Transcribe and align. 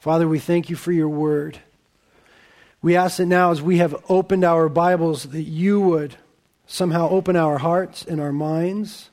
Father, 0.00 0.26
we 0.26 0.38
thank 0.38 0.70
you 0.70 0.76
for 0.76 0.92
your 0.92 1.10
word. 1.10 1.58
We 2.80 2.96
ask 2.96 3.18
that 3.18 3.26
now, 3.26 3.50
as 3.50 3.60
we 3.60 3.76
have 3.78 4.02
opened 4.08 4.44
our 4.44 4.70
Bibles, 4.70 5.24
that 5.24 5.42
you 5.42 5.78
would 5.78 6.16
somehow 6.66 7.10
open 7.10 7.36
our 7.36 7.58
hearts 7.58 8.02
and 8.02 8.18
our 8.18 8.32
minds, 8.32 9.10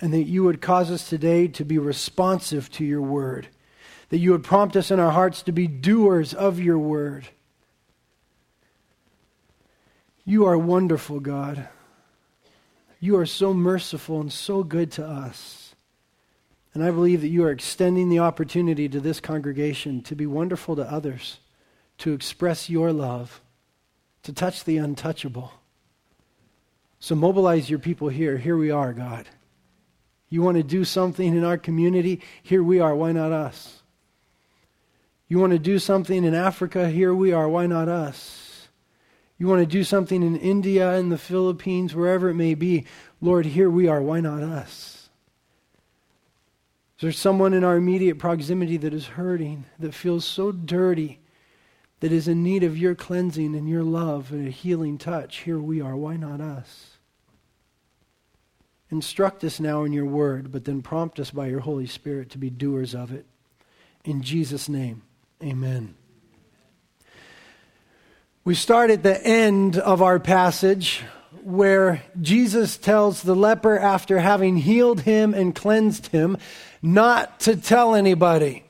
and 0.00 0.10
that 0.14 0.22
you 0.22 0.42
would 0.44 0.62
cause 0.62 0.90
us 0.90 1.06
today 1.06 1.48
to 1.48 1.66
be 1.66 1.76
responsive 1.76 2.70
to 2.70 2.84
your 2.84 3.02
word, 3.02 3.48
that 4.08 4.20
you 4.20 4.30
would 4.30 4.42
prompt 4.42 4.74
us 4.74 4.90
in 4.90 4.98
our 4.98 5.10
hearts 5.10 5.42
to 5.42 5.52
be 5.52 5.66
doers 5.66 6.32
of 6.32 6.58
your 6.58 6.78
word. 6.78 7.28
You 10.24 10.46
are 10.46 10.56
wonderful, 10.56 11.20
God. 11.20 11.68
You 13.00 13.18
are 13.18 13.26
so 13.26 13.52
merciful 13.52 14.22
and 14.22 14.32
so 14.32 14.62
good 14.62 14.92
to 14.92 15.06
us. 15.06 15.61
And 16.74 16.82
I 16.82 16.90
believe 16.90 17.20
that 17.20 17.28
you 17.28 17.44
are 17.44 17.50
extending 17.50 18.08
the 18.08 18.20
opportunity 18.20 18.88
to 18.88 19.00
this 19.00 19.20
congregation 19.20 20.02
to 20.02 20.14
be 20.14 20.26
wonderful 20.26 20.74
to 20.76 20.90
others, 20.90 21.38
to 21.98 22.12
express 22.12 22.70
your 22.70 22.92
love, 22.92 23.42
to 24.22 24.32
touch 24.32 24.64
the 24.64 24.78
untouchable. 24.78 25.52
So 26.98 27.14
mobilize 27.14 27.68
your 27.68 27.78
people 27.78 28.08
here. 28.08 28.38
Here 28.38 28.56
we 28.56 28.70
are, 28.70 28.92
God. 28.92 29.26
You 30.30 30.40
want 30.40 30.56
to 30.56 30.62
do 30.62 30.84
something 30.84 31.36
in 31.36 31.44
our 31.44 31.58
community? 31.58 32.22
Here 32.42 32.62
we 32.62 32.80
are. 32.80 32.94
Why 32.94 33.12
not 33.12 33.32
us? 33.32 33.82
You 35.28 35.38
want 35.38 35.52
to 35.52 35.58
do 35.58 35.78
something 35.78 36.24
in 36.24 36.34
Africa? 36.34 36.88
Here 36.88 37.14
we 37.14 37.32
are. 37.32 37.48
Why 37.48 37.66
not 37.66 37.88
us? 37.88 38.68
You 39.36 39.46
want 39.46 39.60
to 39.60 39.66
do 39.66 39.82
something 39.82 40.22
in 40.22 40.36
India, 40.36 40.94
in 40.94 41.08
the 41.08 41.18
Philippines, 41.18 41.94
wherever 41.94 42.28
it 42.30 42.34
may 42.34 42.54
be. 42.54 42.86
Lord, 43.20 43.46
here 43.46 43.68
we 43.68 43.88
are. 43.88 44.00
Why 44.00 44.20
not 44.20 44.42
us? 44.42 44.91
There 47.02 47.10
someone 47.10 47.52
in 47.52 47.64
our 47.64 47.74
immediate 47.74 48.20
proximity 48.20 48.76
that 48.76 48.94
is 48.94 49.06
hurting, 49.06 49.64
that 49.80 49.92
feels 49.92 50.24
so 50.24 50.52
dirty, 50.52 51.18
that 51.98 52.12
is 52.12 52.28
in 52.28 52.44
need 52.44 52.62
of 52.62 52.78
your 52.78 52.94
cleansing 52.94 53.56
and 53.56 53.68
your 53.68 53.82
love 53.82 54.30
and 54.30 54.46
a 54.46 54.52
healing 54.52 54.98
touch? 54.98 55.38
Here 55.38 55.58
we 55.58 55.80
are. 55.80 55.96
Why 55.96 56.16
not 56.16 56.40
us? 56.40 56.90
Instruct 58.88 59.42
us 59.42 59.58
now 59.58 59.82
in 59.82 59.92
your 59.92 60.06
word, 60.06 60.52
but 60.52 60.64
then 60.64 60.80
prompt 60.80 61.18
us 61.18 61.32
by 61.32 61.48
your 61.48 61.58
Holy 61.58 61.88
Spirit 61.88 62.30
to 62.30 62.38
be 62.38 62.50
doers 62.50 62.94
of 62.94 63.10
it. 63.10 63.26
In 64.04 64.22
Jesus' 64.22 64.68
name, 64.68 65.02
amen. 65.42 65.96
We 68.44 68.54
start 68.54 68.90
at 68.90 69.02
the 69.02 69.20
end 69.26 69.76
of 69.76 70.02
our 70.02 70.20
passage 70.20 71.02
where 71.42 72.04
Jesus 72.20 72.76
tells 72.76 73.22
the 73.22 73.34
leper, 73.34 73.76
after 73.76 74.20
having 74.20 74.58
healed 74.58 75.00
him 75.00 75.34
and 75.34 75.52
cleansed 75.52 76.06
him, 76.08 76.36
not 76.82 77.40
to 77.40 77.56
tell 77.56 77.94
anybody. 77.94 78.64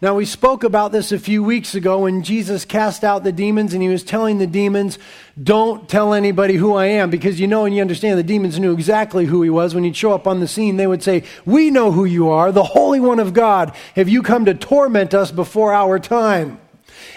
Now, 0.00 0.14
we 0.14 0.26
spoke 0.26 0.62
about 0.62 0.92
this 0.92 1.10
a 1.10 1.18
few 1.18 1.42
weeks 1.42 1.74
ago 1.74 2.00
when 2.00 2.22
Jesus 2.22 2.64
cast 2.64 3.02
out 3.02 3.24
the 3.24 3.32
demons 3.32 3.74
and 3.74 3.82
he 3.82 3.88
was 3.88 4.04
telling 4.04 4.38
the 4.38 4.46
demons, 4.46 4.96
Don't 5.42 5.88
tell 5.88 6.14
anybody 6.14 6.54
who 6.54 6.74
I 6.74 6.86
am, 6.86 7.10
because 7.10 7.40
you 7.40 7.48
know 7.48 7.64
and 7.64 7.74
you 7.74 7.80
understand 7.80 8.16
the 8.16 8.22
demons 8.22 8.60
knew 8.60 8.72
exactly 8.72 9.24
who 9.24 9.42
he 9.42 9.50
was. 9.50 9.74
When 9.74 9.82
he'd 9.82 9.96
show 9.96 10.12
up 10.12 10.28
on 10.28 10.38
the 10.38 10.46
scene, 10.46 10.76
they 10.76 10.86
would 10.86 11.02
say, 11.02 11.24
We 11.44 11.70
know 11.70 11.90
who 11.90 12.04
you 12.04 12.28
are, 12.28 12.52
the 12.52 12.62
Holy 12.62 13.00
One 13.00 13.18
of 13.18 13.34
God. 13.34 13.74
Have 13.96 14.08
you 14.08 14.22
come 14.22 14.44
to 14.44 14.54
torment 14.54 15.14
us 15.14 15.32
before 15.32 15.72
our 15.72 15.98
time? 15.98 16.60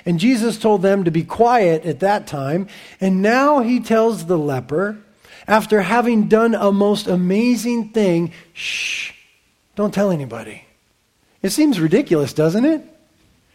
And 0.03 0.19
Jesus 0.19 0.57
told 0.57 0.81
them 0.81 1.03
to 1.03 1.11
be 1.11 1.23
quiet 1.23 1.85
at 1.85 1.99
that 1.99 2.25
time. 2.25 2.67
And 2.99 3.21
now 3.21 3.59
he 3.59 3.79
tells 3.79 4.25
the 4.25 4.39
leper, 4.39 4.97
after 5.47 5.81
having 5.81 6.27
done 6.27 6.55
a 6.55 6.71
most 6.71 7.05
amazing 7.05 7.89
thing, 7.89 8.31
shh, 8.53 9.11
don't 9.75 9.93
tell 9.93 10.11
anybody. 10.11 10.65
It 11.41 11.51
seems 11.51 11.79
ridiculous, 11.79 12.33
doesn't 12.33 12.65
it? 12.65 12.83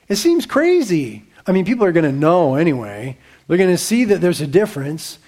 It 0.08 0.16
seems 0.16 0.46
crazy. 0.46 1.24
I 1.46 1.52
mean, 1.52 1.64
people 1.64 1.84
are 1.84 1.92
going 1.92 2.04
to 2.04 2.12
know 2.12 2.56
anyway. 2.56 3.18
They're 3.46 3.58
going 3.58 3.70
to 3.70 3.78
see 3.78 4.04
that 4.04 4.20
there's 4.20 4.40
a 4.40 4.46
difference. 4.46 5.18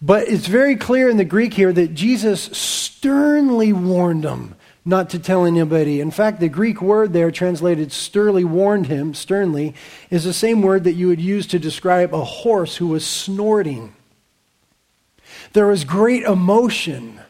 But 0.00 0.28
it's 0.28 0.46
very 0.46 0.76
clear 0.76 1.08
in 1.08 1.16
the 1.16 1.24
Greek 1.24 1.54
here 1.54 1.72
that 1.72 1.94
Jesus 1.94 2.42
sternly 2.56 3.72
warned 3.72 4.24
them 4.24 4.54
not 4.84 5.10
to 5.10 5.18
tell 5.18 5.44
anybody. 5.44 6.00
In 6.00 6.12
fact, 6.12 6.38
the 6.38 6.48
Greek 6.48 6.80
word 6.80 7.12
there 7.12 7.32
translated 7.32 7.90
sternly 7.90 8.44
warned 8.44 8.86
him, 8.86 9.14
sternly, 9.14 9.74
is 10.10 10.22
the 10.22 10.32
same 10.32 10.62
word 10.62 10.84
that 10.84 10.92
you 10.92 11.08
would 11.08 11.20
use 11.20 11.46
to 11.48 11.58
describe 11.58 12.14
a 12.14 12.24
horse 12.24 12.76
who 12.76 12.86
was 12.86 13.04
snorting. 13.04 13.94
There 15.54 15.66
was 15.66 15.84
great 15.84 16.22
emotion, 16.22 17.20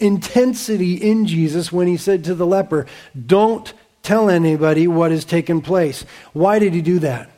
intensity 0.00 0.94
in 0.94 1.26
Jesus 1.26 1.72
when 1.72 1.86
he 1.86 1.96
said 1.96 2.24
to 2.24 2.34
the 2.34 2.46
leper, 2.46 2.86
Don't 3.26 3.72
tell 4.02 4.28
anybody 4.30 4.86
what 4.86 5.10
has 5.10 5.24
taken 5.24 5.60
place. 5.60 6.04
Why 6.32 6.58
did 6.58 6.74
he 6.74 6.82
do 6.82 7.00
that? 7.00 7.30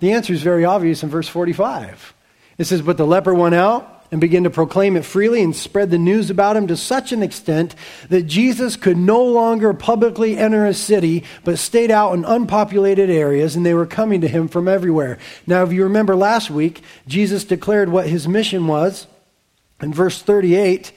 The 0.00 0.12
answer 0.12 0.32
is 0.32 0.42
very 0.42 0.64
obvious 0.64 1.02
in 1.02 1.08
verse 1.08 1.28
45. 1.28 2.14
It 2.58 2.64
says, 2.64 2.82
But 2.82 2.96
the 2.96 3.06
leper 3.06 3.34
went 3.34 3.54
out 3.54 3.96
and 4.10 4.20
began 4.20 4.44
to 4.44 4.50
proclaim 4.50 4.96
it 4.96 5.04
freely 5.04 5.42
and 5.42 5.54
spread 5.54 5.90
the 5.90 5.98
news 5.98 6.30
about 6.30 6.56
him 6.56 6.66
to 6.68 6.76
such 6.76 7.12
an 7.12 7.22
extent 7.22 7.74
that 8.08 8.22
Jesus 8.22 8.76
could 8.76 8.96
no 8.96 9.24
longer 9.24 9.72
publicly 9.72 10.36
enter 10.36 10.64
a 10.66 10.74
city, 10.74 11.24
but 11.44 11.58
stayed 11.58 11.90
out 11.90 12.12
in 12.12 12.24
unpopulated 12.24 13.10
areas, 13.10 13.56
and 13.56 13.66
they 13.66 13.74
were 13.74 13.86
coming 13.86 14.20
to 14.20 14.28
him 14.28 14.48
from 14.48 14.68
everywhere. 14.68 15.18
Now, 15.46 15.64
if 15.64 15.72
you 15.72 15.84
remember 15.84 16.14
last 16.14 16.50
week, 16.50 16.82
Jesus 17.08 17.44
declared 17.44 17.88
what 17.88 18.08
his 18.08 18.28
mission 18.28 18.66
was. 18.66 19.06
In 19.80 19.92
verse 19.92 20.22
38, 20.22 20.92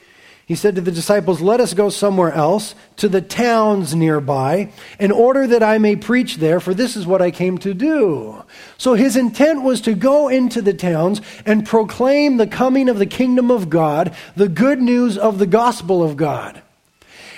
he 0.50 0.56
said 0.56 0.74
to 0.74 0.80
the 0.80 0.90
disciples, 0.90 1.40
Let 1.40 1.60
us 1.60 1.74
go 1.74 1.90
somewhere 1.90 2.32
else, 2.32 2.74
to 2.96 3.08
the 3.08 3.20
towns 3.20 3.94
nearby, 3.94 4.72
in 4.98 5.12
order 5.12 5.46
that 5.46 5.62
I 5.62 5.78
may 5.78 5.94
preach 5.94 6.38
there, 6.38 6.58
for 6.58 6.74
this 6.74 6.96
is 6.96 7.06
what 7.06 7.22
I 7.22 7.30
came 7.30 7.56
to 7.58 7.72
do. 7.72 8.42
So 8.76 8.94
his 8.94 9.14
intent 9.14 9.62
was 9.62 9.80
to 9.82 9.94
go 9.94 10.26
into 10.26 10.60
the 10.60 10.74
towns 10.74 11.20
and 11.46 11.64
proclaim 11.64 12.36
the 12.36 12.48
coming 12.48 12.88
of 12.88 12.98
the 12.98 13.06
kingdom 13.06 13.48
of 13.48 13.70
God, 13.70 14.12
the 14.34 14.48
good 14.48 14.82
news 14.82 15.16
of 15.16 15.38
the 15.38 15.46
gospel 15.46 16.02
of 16.02 16.16
God. 16.16 16.60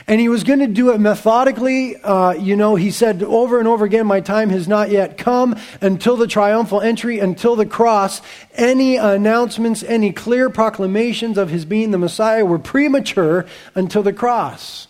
And 0.07 0.21
he 0.21 0.29
was 0.29 0.45
going 0.45 0.59
to 0.59 0.67
do 0.67 0.91
it 0.91 0.99
methodically. 0.99 1.97
Uh, 1.97 2.33
you 2.33 2.57
know, 2.57 2.75
he 2.75 2.91
said 2.91 3.23
over 3.23 3.59
and 3.59 3.69
over 3.69 3.85
again, 3.85 4.07
My 4.07 4.21
time 4.21 4.51
has 4.51 4.67
not 4.67 4.91
yet 4.91 5.17
come 5.17 5.57
until 5.81 6.17
the 6.17 6.27
triumphal 6.27 6.81
entry, 6.81 7.19
until 7.19 7.57
the 7.57 7.67
cross. 7.67 8.21
Any 8.55 8.97
announcements, 8.97 9.83
any 9.83 10.13
clear 10.13 10.51
proclamations 10.51 11.39
of 11.39 11.51
his 11.51 11.65
being 11.65 11.91
the 11.91 11.99
Messiah 11.99 12.45
were 12.45 12.59
premature 12.59 13.47
until 13.75 14.03
the 14.03 14.13
cross. 14.13 14.89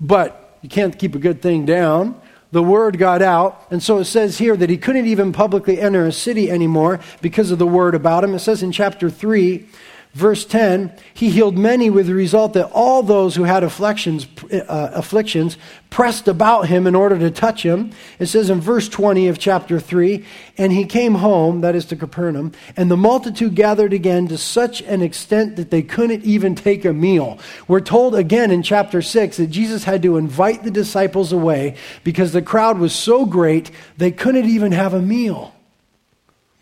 But 0.00 0.58
you 0.62 0.68
can't 0.68 0.98
keep 0.98 1.14
a 1.14 1.18
good 1.18 1.42
thing 1.42 1.66
down. 1.66 2.20
The 2.50 2.62
word 2.62 2.98
got 2.98 3.20
out. 3.20 3.66
And 3.70 3.82
so 3.82 3.98
it 3.98 4.06
says 4.06 4.38
here 4.38 4.56
that 4.56 4.70
he 4.70 4.78
couldn't 4.78 5.06
even 5.06 5.32
publicly 5.32 5.80
enter 5.80 6.06
a 6.06 6.12
city 6.12 6.50
anymore 6.50 7.00
because 7.20 7.50
of 7.50 7.58
the 7.58 7.66
word 7.66 7.94
about 7.94 8.24
him. 8.24 8.34
It 8.34 8.38
says 8.38 8.62
in 8.62 8.72
chapter 8.72 9.10
3 9.10 9.68
Verse 10.14 10.44
10, 10.46 10.92
he 11.12 11.28
healed 11.28 11.58
many 11.58 11.90
with 11.90 12.06
the 12.06 12.14
result 12.14 12.54
that 12.54 12.70
all 12.72 13.02
those 13.02 13.34
who 13.34 13.44
had 13.44 13.62
afflictions, 13.62 14.26
uh, 14.50 14.90
afflictions 14.94 15.58
pressed 15.90 16.28
about 16.28 16.66
him 16.66 16.86
in 16.86 16.94
order 16.94 17.18
to 17.18 17.30
touch 17.30 17.62
him. 17.62 17.92
It 18.18 18.26
says 18.26 18.48
in 18.48 18.60
verse 18.60 18.88
20 18.88 19.28
of 19.28 19.38
chapter 19.38 19.78
3, 19.78 20.24
and 20.56 20.72
he 20.72 20.86
came 20.86 21.16
home, 21.16 21.60
that 21.60 21.74
is 21.74 21.84
to 21.86 21.96
Capernaum, 21.96 22.52
and 22.74 22.90
the 22.90 22.96
multitude 22.96 23.54
gathered 23.54 23.92
again 23.92 24.28
to 24.28 24.38
such 24.38 24.80
an 24.82 25.02
extent 25.02 25.56
that 25.56 25.70
they 25.70 25.82
couldn't 25.82 26.24
even 26.24 26.54
take 26.54 26.84
a 26.86 26.92
meal. 26.92 27.38
We're 27.68 27.80
told 27.80 28.14
again 28.14 28.50
in 28.50 28.62
chapter 28.62 29.02
6 29.02 29.36
that 29.36 29.48
Jesus 29.48 29.84
had 29.84 30.02
to 30.02 30.16
invite 30.16 30.64
the 30.64 30.70
disciples 30.70 31.32
away 31.32 31.76
because 32.02 32.32
the 32.32 32.42
crowd 32.42 32.78
was 32.78 32.94
so 32.94 33.26
great 33.26 33.70
they 33.98 34.10
couldn't 34.10 34.46
even 34.46 34.72
have 34.72 34.94
a 34.94 35.02
meal. 35.02 35.54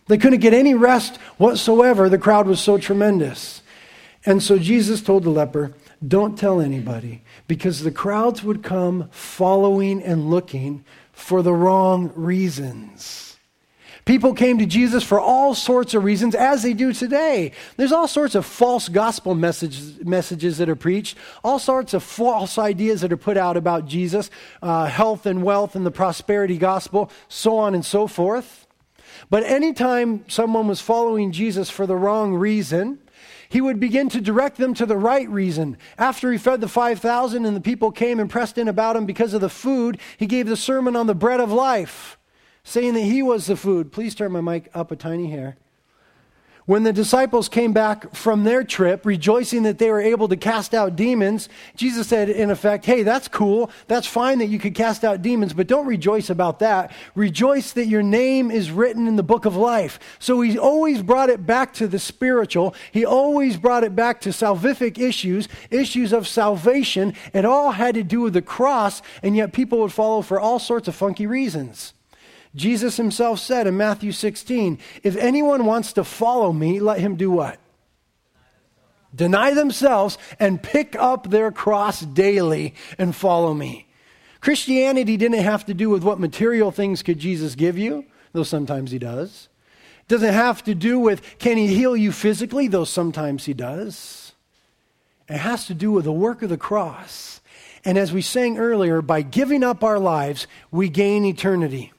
They 0.08 0.18
couldn't 0.18 0.40
get 0.40 0.54
any 0.54 0.74
rest 0.74 1.16
whatsoever. 1.36 2.08
The 2.08 2.18
crowd 2.18 2.46
was 2.46 2.60
so 2.60 2.78
tremendous. 2.78 3.62
And 4.24 4.42
so 4.42 4.58
Jesus 4.58 5.02
told 5.02 5.24
the 5.24 5.30
leper, 5.30 5.74
Don't 6.06 6.38
tell 6.38 6.60
anybody, 6.60 7.22
because 7.46 7.82
the 7.82 7.90
crowds 7.90 8.42
would 8.42 8.62
come 8.62 9.08
following 9.10 10.02
and 10.02 10.30
looking 10.30 10.84
for 11.12 11.42
the 11.42 11.54
wrong 11.54 12.12
reasons. 12.14 13.26
People 14.04 14.34
came 14.34 14.58
to 14.58 14.66
Jesus 14.66 15.02
for 15.02 15.18
all 15.18 15.52
sorts 15.52 15.92
of 15.92 16.04
reasons, 16.04 16.36
as 16.36 16.62
they 16.62 16.74
do 16.74 16.92
today. 16.92 17.50
There's 17.76 17.90
all 17.90 18.06
sorts 18.06 18.36
of 18.36 18.46
false 18.46 18.88
gospel 18.88 19.34
messages, 19.34 20.04
messages 20.04 20.58
that 20.58 20.68
are 20.68 20.76
preached, 20.76 21.18
all 21.42 21.58
sorts 21.58 21.92
of 21.92 22.04
false 22.04 22.56
ideas 22.56 23.00
that 23.00 23.12
are 23.12 23.16
put 23.16 23.36
out 23.36 23.56
about 23.56 23.86
Jesus, 23.86 24.30
uh, 24.62 24.86
health 24.86 25.26
and 25.26 25.42
wealth 25.42 25.74
and 25.74 25.84
the 25.84 25.90
prosperity 25.90 26.56
gospel, 26.56 27.10
so 27.28 27.58
on 27.58 27.74
and 27.74 27.84
so 27.84 28.06
forth. 28.06 28.65
But 29.28 29.44
anytime 29.44 30.24
someone 30.28 30.68
was 30.68 30.80
following 30.80 31.32
Jesus 31.32 31.68
for 31.68 31.86
the 31.86 31.96
wrong 31.96 32.34
reason, 32.34 33.00
he 33.48 33.60
would 33.60 33.80
begin 33.80 34.08
to 34.10 34.20
direct 34.20 34.56
them 34.56 34.74
to 34.74 34.86
the 34.86 34.96
right 34.96 35.28
reason. 35.28 35.76
After 35.98 36.30
he 36.30 36.38
fed 36.38 36.60
the 36.60 36.68
5,000 36.68 37.44
and 37.44 37.56
the 37.56 37.60
people 37.60 37.90
came 37.92 38.20
and 38.20 38.30
pressed 38.30 38.58
in 38.58 38.68
about 38.68 38.96
him 38.96 39.06
because 39.06 39.34
of 39.34 39.40
the 39.40 39.48
food, 39.48 39.98
he 40.16 40.26
gave 40.26 40.46
the 40.46 40.56
sermon 40.56 40.96
on 40.96 41.06
the 41.06 41.14
bread 41.14 41.40
of 41.40 41.52
life, 41.52 42.18
saying 42.64 42.94
that 42.94 43.00
he 43.00 43.22
was 43.22 43.46
the 43.46 43.56
food. 43.56 43.92
Please 43.92 44.14
turn 44.14 44.32
my 44.32 44.40
mic 44.40 44.68
up 44.74 44.90
a 44.90 44.96
tiny 44.96 45.30
hair. 45.30 45.56
When 46.66 46.82
the 46.82 46.92
disciples 46.92 47.48
came 47.48 47.72
back 47.72 48.12
from 48.12 48.42
their 48.42 48.64
trip, 48.64 49.06
rejoicing 49.06 49.62
that 49.62 49.78
they 49.78 49.88
were 49.88 50.00
able 50.00 50.26
to 50.26 50.36
cast 50.36 50.74
out 50.74 50.96
demons, 50.96 51.48
Jesus 51.76 52.08
said, 52.08 52.28
in 52.28 52.50
effect, 52.50 52.84
Hey, 52.84 53.04
that's 53.04 53.28
cool. 53.28 53.70
That's 53.86 54.08
fine 54.08 54.38
that 54.38 54.46
you 54.46 54.58
could 54.58 54.74
cast 54.74 55.04
out 55.04 55.22
demons, 55.22 55.52
but 55.52 55.68
don't 55.68 55.86
rejoice 55.86 56.28
about 56.28 56.58
that. 56.58 56.90
Rejoice 57.14 57.72
that 57.74 57.86
your 57.86 58.02
name 58.02 58.50
is 58.50 58.72
written 58.72 59.06
in 59.06 59.14
the 59.14 59.22
book 59.22 59.44
of 59.44 59.54
life. 59.54 60.00
So 60.18 60.40
he 60.40 60.58
always 60.58 61.02
brought 61.02 61.30
it 61.30 61.46
back 61.46 61.72
to 61.74 61.86
the 61.86 62.00
spiritual. 62.00 62.74
He 62.90 63.04
always 63.04 63.56
brought 63.56 63.84
it 63.84 63.94
back 63.94 64.20
to 64.22 64.30
salvific 64.30 64.98
issues, 64.98 65.46
issues 65.70 66.12
of 66.12 66.26
salvation. 66.26 67.14
It 67.32 67.44
all 67.44 67.70
had 67.70 67.94
to 67.94 68.02
do 68.02 68.22
with 68.22 68.32
the 68.32 68.42
cross, 68.42 69.02
and 69.22 69.36
yet 69.36 69.52
people 69.52 69.78
would 69.82 69.92
follow 69.92 70.20
for 70.20 70.40
all 70.40 70.58
sorts 70.58 70.88
of 70.88 70.96
funky 70.96 71.28
reasons. 71.28 71.94
Jesus 72.56 72.96
himself 72.96 73.38
said 73.38 73.66
in 73.66 73.76
Matthew 73.76 74.10
16, 74.10 74.78
if 75.02 75.16
anyone 75.16 75.66
wants 75.66 75.92
to 75.92 76.04
follow 76.04 76.52
me, 76.52 76.80
let 76.80 76.98
him 76.98 77.16
do 77.16 77.30
what? 77.30 77.60
Deny 79.14 79.54
themselves 79.54 80.18
and 80.40 80.62
pick 80.62 80.96
up 80.96 81.30
their 81.30 81.52
cross 81.52 82.00
daily 82.00 82.74
and 82.98 83.14
follow 83.14 83.54
me. 83.54 83.86
Christianity 84.40 85.16
didn't 85.16 85.42
have 85.42 85.64
to 85.66 85.74
do 85.74 85.90
with 85.90 86.02
what 86.02 86.18
material 86.18 86.70
things 86.70 87.02
could 87.02 87.18
Jesus 87.18 87.54
give 87.54 87.78
you, 87.78 88.04
though 88.32 88.42
sometimes 88.42 88.90
he 88.90 88.98
does. 88.98 89.48
It 90.02 90.08
Doesn't 90.08 90.34
have 90.34 90.62
to 90.64 90.74
do 90.74 90.98
with 90.98 91.38
can 91.38 91.56
he 91.56 91.66
heal 91.66 91.96
you 91.96 92.12
physically, 92.12 92.68
though 92.68 92.84
sometimes 92.84 93.44
he 93.44 93.54
does. 93.54 94.32
It 95.28 95.38
has 95.38 95.66
to 95.66 95.74
do 95.74 95.90
with 95.90 96.04
the 96.04 96.12
work 96.12 96.42
of 96.42 96.50
the 96.50 96.56
cross. 96.56 97.40
And 97.84 97.98
as 97.98 98.12
we 98.12 98.22
sang 98.22 98.58
earlier, 98.58 99.02
by 99.02 99.22
giving 99.22 99.64
up 99.64 99.82
our 99.82 99.98
lives, 99.98 100.46
we 100.70 100.88
gain 100.88 101.24
eternity. 101.24 101.92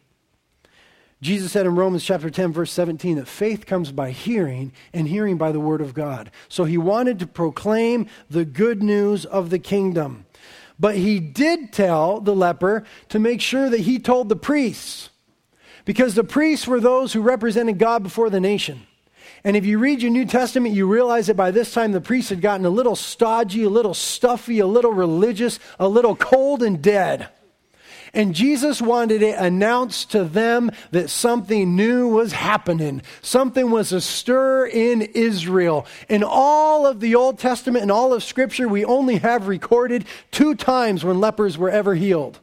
Jesus 1.22 1.52
said 1.52 1.66
in 1.66 1.76
Romans 1.76 2.04
chapter 2.04 2.30
10, 2.30 2.54
verse 2.54 2.72
17, 2.72 3.16
that 3.18 3.28
faith 3.28 3.66
comes 3.66 3.92
by 3.92 4.12
hearing, 4.12 4.72
and 4.94 5.08
hearing 5.08 5.38
by 5.38 5.52
the 5.52 5.60
word 5.60 5.82
of 5.82 5.96
God. 5.96 6.30
So 6.48 6.64
he 6.64 6.78
wanted 6.78 7.20
to 7.20 7.28
proclaim 7.28 8.08
the 8.30 8.46
good 8.46 8.84
news 8.84 9.26
of 9.26 9.50
the 9.50 9.58
kingdom. 9.58 10.26
But 10.80 10.96
he 10.96 11.20
did 11.20 11.74
tell 11.74 12.20
the 12.20 12.36
leper 12.36 12.84
to 13.10 13.18
make 13.18 13.42
sure 13.42 13.68
that 13.68 13.80
he 13.80 13.98
told 13.98 14.30
the 14.30 14.36
priests, 14.36 15.10
because 15.86 16.14
the 16.14 16.24
priests 16.24 16.68
were 16.68 16.80
those 16.80 17.14
who 17.14 17.22
represented 17.22 17.80
God 17.80 18.04
before 18.04 18.30
the 18.30 18.40
nation. 18.40 18.86
And 19.44 19.56
if 19.56 19.66
you 19.66 19.80
read 19.80 20.02
your 20.02 20.12
New 20.12 20.26
Testament, 20.26 20.76
you 20.76 20.86
realize 20.86 21.28
that 21.28 21.38
by 21.38 21.50
this 21.50 21.72
time 21.74 21.94
the 21.94 22.02
priests 22.02 22.30
had 22.30 22.42
gotten 22.42 22.66
a 22.66 22.70
little 22.70 22.96
stodgy, 22.96 23.64
a 23.64 23.70
little 23.70 23.94
stuffy, 23.94 24.60
a 24.60 24.68
little 24.68 24.94
religious, 24.94 25.60
a 25.80 25.88
little 25.88 26.16
cold 26.16 26.62
and 26.62 26.82
dead. 26.82 27.30
And 28.18 28.34
Jesus 28.34 28.82
wanted 28.82 29.22
it 29.22 29.38
announced 29.38 30.10
to 30.10 30.24
them 30.24 30.72
that 30.90 31.12
something 31.12 31.76
new 31.76 32.08
was 32.08 32.32
happening. 32.32 33.04
Something 33.22 33.70
was 33.70 33.92
astir 33.92 34.66
in 34.66 35.04
Israel. 35.04 35.86
In 36.10 36.24
all 36.24 36.88
of 36.88 37.00
the 37.00 37.14
Old 37.14 37.38
Testament 37.38 37.84
and 37.84 37.92
all 37.92 38.14
of 38.14 38.24
Scripture, 38.24 38.68
we 38.68 38.84
only 38.84 39.18
have 39.18 39.48
recorded 39.48 40.04
two 40.32 40.56
times 40.56 41.06
when 41.06 41.22
lepers 41.22 41.60
were 41.60 41.70
ever 41.70 41.94
healed. 41.94 42.40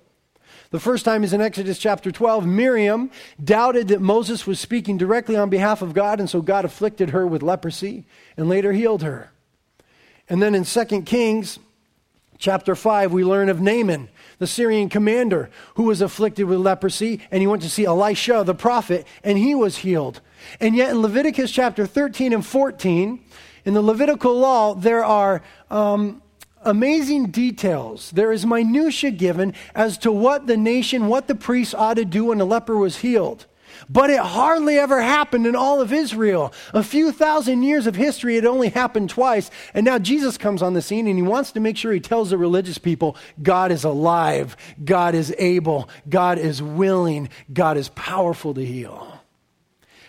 The 0.71 0.79
first 0.79 1.05
time 1.05 1.25
is 1.25 1.32
in 1.32 1.41
Exodus 1.41 1.79
chapter 1.79 2.12
12. 2.12 2.47
Miriam 2.47 3.11
doubted 3.43 3.88
that 3.88 4.00
Moses 4.00 4.47
was 4.47 4.61
speaking 4.61 4.97
directly 4.97 5.35
on 5.35 5.50
behalf 5.50 5.82
of 5.82 5.93
God, 5.93 6.21
and 6.21 6.31
so 6.31 6.41
God 6.41 6.65
afflicted 6.65 7.11
her 7.11 7.26
with 7.26 7.43
leprosy 7.43 8.05
and 8.37 8.49
later 8.49 8.73
healed 8.73 9.03
her. 9.03 9.32
And 10.29 10.41
then 10.41 10.55
in 10.55 10.62
2 10.62 11.03
Kings 11.03 11.59
chapter 12.38 12.76
5, 12.76 13.12
we 13.12 13.25
learn 13.25 13.49
of 13.49 13.61
Naaman 13.61 14.09
the 14.38 14.46
Syrian 14.46 14.88
commander 14.88 15.50
who 15.75 15.84
was 15.84 16.00
afflicted 16.00 16.46
with 16.46 16.58
leprosy, 16.58 17.20
and 17.31 17.40
he 17.40 17.46
went 17.46 17.62
to 17.62 17.70
see 17.70 17.84
Elisha, 17.84 18.44
the 18.44 18.54
prophet, 18.54 19.06
and 19.22 19.38
he 19.38 19.54
was 19.54 19.78
healed. 19.78 20.20
And 20.60 20.75
yet 20.75 20.90
in 20.90 21.02
Leviticus 21.02 21.50
chapter 21.50 21.86
13 21.86 22.32
and 22.32 22.44
14, 22.44 23.20
in 23.64 23.75
the 23.75 23.82
Levitical 23.82 24.38
law, 24.38 24.75
there 24.75 25.04
are 25.04 25.42
um, 25.70 26.22
amazing 26.62 27.31
details. 27.31 28.10
There 28.10 28.32
is 28.32 28.44
minutia 28.44 29.10
given 29.10 29.54
as 29.75 29.98
to 29.98 30.12
what 30.12 30.46
the 30.46 30.56
nation, 30.56 31.08
what 31.08 31.28
the 31.28 31.34
priests 31.34 31.75
ought 31.75 31.94
to 31.94 32.04
do 32.04 32.26
when 32.26 32.40
a 32.40 32.44
leper 32.44 32.76
was 32.76 32.98
healed. 32.98 33.46
But 33.88 34.10
it 34.10 34.20
hardly 34.20 34.78
ever 34.78 35.00
happened 35.00 35.46
in 35.46 35.56
all 35.56 35.81
of 35.81 35.92
Israel. 35.92 36.52
A 36.72 36.82
few 36.82 37.12
thousand 37.12 37.62
years 37.62 37.86
of 37.86 37.96
history, 37.96 38.36
it 38.36 38.44
only 38.44 38.69
happened 38.69 39.10
twice. 39.10 39.50
And 39.75 39.84
now 39.84 39.98
Jesus 39.98 40.38
comes 40.38 40.62
on 40.62 40.75
the 40.75 40.82
scene 40.82 41.06
and 41.06 41.16
he 41.16 41.22
wants 41.22 41.52
to 41.52 41.60
make 41.60 41.76
sure 41.76 41.92
he 41.92 42.00
tells 42.00 42.31
the 42.31 42.38
religious 42.38 42.78
people 42.78 43.16
God 43.42 43.72
is 43.72 43.84
alive, 43.84 44.56
God 44.84 45.14
is 45.14 45.34
able, 45.38 45.88
God 46.08 46.38
is 46.38 46.62
willing, 46.62 47.28
God 47.52 47.76
is 47.76 47.88
powerful 47.90 48.54
to 48.54 48.64
heal. 48.64 49.20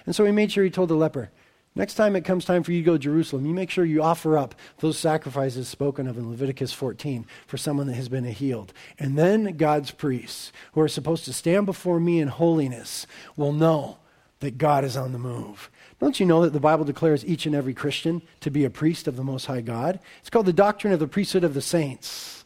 And 0.05 0.15
so 0.15 0.25
he 0.25 0.31
made 0.31 0.51
sure 0.51 0.63
he 0.63 0.69
told 0.69 0.89
the 0.89 0.95
leper, 0.95 1.31
Next 1.77 1.95
time 1.95 2.15
it 2.15 2.23
comes 2.23 2.45
time 2.45 2.63
for 2.63 2.71
you 2.71 2.79
to 2.79 2.85
go 2.85 2.93
to 2.93 2.99
Jerusalem, 2.99 3.45
you 3.45 3.53
make 3.53 3.69
sure 3.69 3.83
you 3.83 4.01
offer 4.01 4.37
up 4.37 4.55
those 4.79 4.97
sacrifices 4.97 5.67
spoken 5.67 6.07
of 6.07 6.17
in 6.17 6.29
Leviticus 6.29 6.71
14 6.71 7.25
for 7.45 7.57
someone 7.57 7.87
that 7.87 7.95
has 7.95 8.07
been 8.07 8.23
healed. 8.23 8.71
And 8.97 9.17
then 9.17 9.57
God's 9.57 9.91
priests, 9.91 10.53
who 10.71 10.79
are 10.79 10.87
supposed 10.87 11.25
to 11.25 11.33
stand 11.33 11.65
before 11.65 11.99
me 11.99 12.19
in 12.21 12.29
holiness, 12.29 13.05
will 13.35 13.51
know 13.51 13.97
that 14.39 14.57
God 14.57 14.85
is 14.85 14.95
on 14.95 15.11
the 15.11 15.19
move. 15.19 15.69
Don't 15.99 16.19
you 16.19 16.25
know 16.25 16.43
that 16.43 16.53
the 16.53 16.61
Bible 16.61 16.85
declares 16.85 17.25
each 17.25 17.45
and 17.45 17.55
every 17.55 17.73
Christian 17.73 18.21
to 18.39 18.49
be 18.49 18.63
a 18.63 18.69
priest 18.69 19.07
of 19.07 19.17
the 19.17 19.23
Most 19.23 19.47
High 19.47 19.61
God? 19.61 19.99
It's 20.21 20.29
called 20.29 20.45
the 20.45 20.53
doctrine 20.53 20.93
of 20.93 20.99
the 20.99 21.07
priesthood 21.07 21.43
of 21.43 21.53
the 21.53 21.61
saints. 21.61 22.44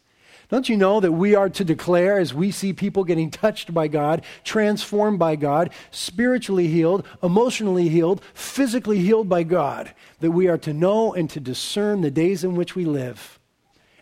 Don't 0.50 0.68
you 0.68 0.78
know 0.78 1.00
that 1.00 1.12
we 1.12 1.36
are 1.36 1.50
to 1.50 1.64
declare 1.64 2.20
as 2.20 2.34
we 2.34 2.50
see 2.50 2.74
people 2.74 3.04
getting 3.04 3.30
touched 3.30 3.72
by 3.72 3.88
God, 3.88 4.26
transformed 4.44 5.20
by 5.20 5.36
God, 5.36 5.70
spiritually 5.92 6.68
healed, 6.68 7.06
emotionally 7.22 7.88
healed, 7.88 8.22
physically 8.34 8.98
healed 8.98 9.30
by 9.30 9.44
God, 9.44 9.94
that 10.22 10.32
we 10.32 10.48
are 10.48 10.58
to 10.58 10.74
know 10.74 11.14
and 11.14 11.30
to 11.30 11.40
discern 11.40 12.02
the 12.02 12.10
days 12.10 12.44
in 12.44 12.56
which 12.56 12.76
we 12.76 12.84
live 12.84 13.40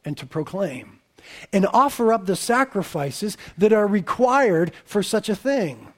and 0.06 0.18
to 0.18 0.26
proclaim 0.26 1.00
and 1.52 1.68
offer 1.74 2.14
up 2.14 2.26
the 2.26 2.36
sacrifices 2.38 3.38
that 3.58 3.74
are 3.74 3.86
required 3.86 4.72
for 4.86 5.04
such 5.04 5.28
a 5.28 5.36
thing? 5.36 5.92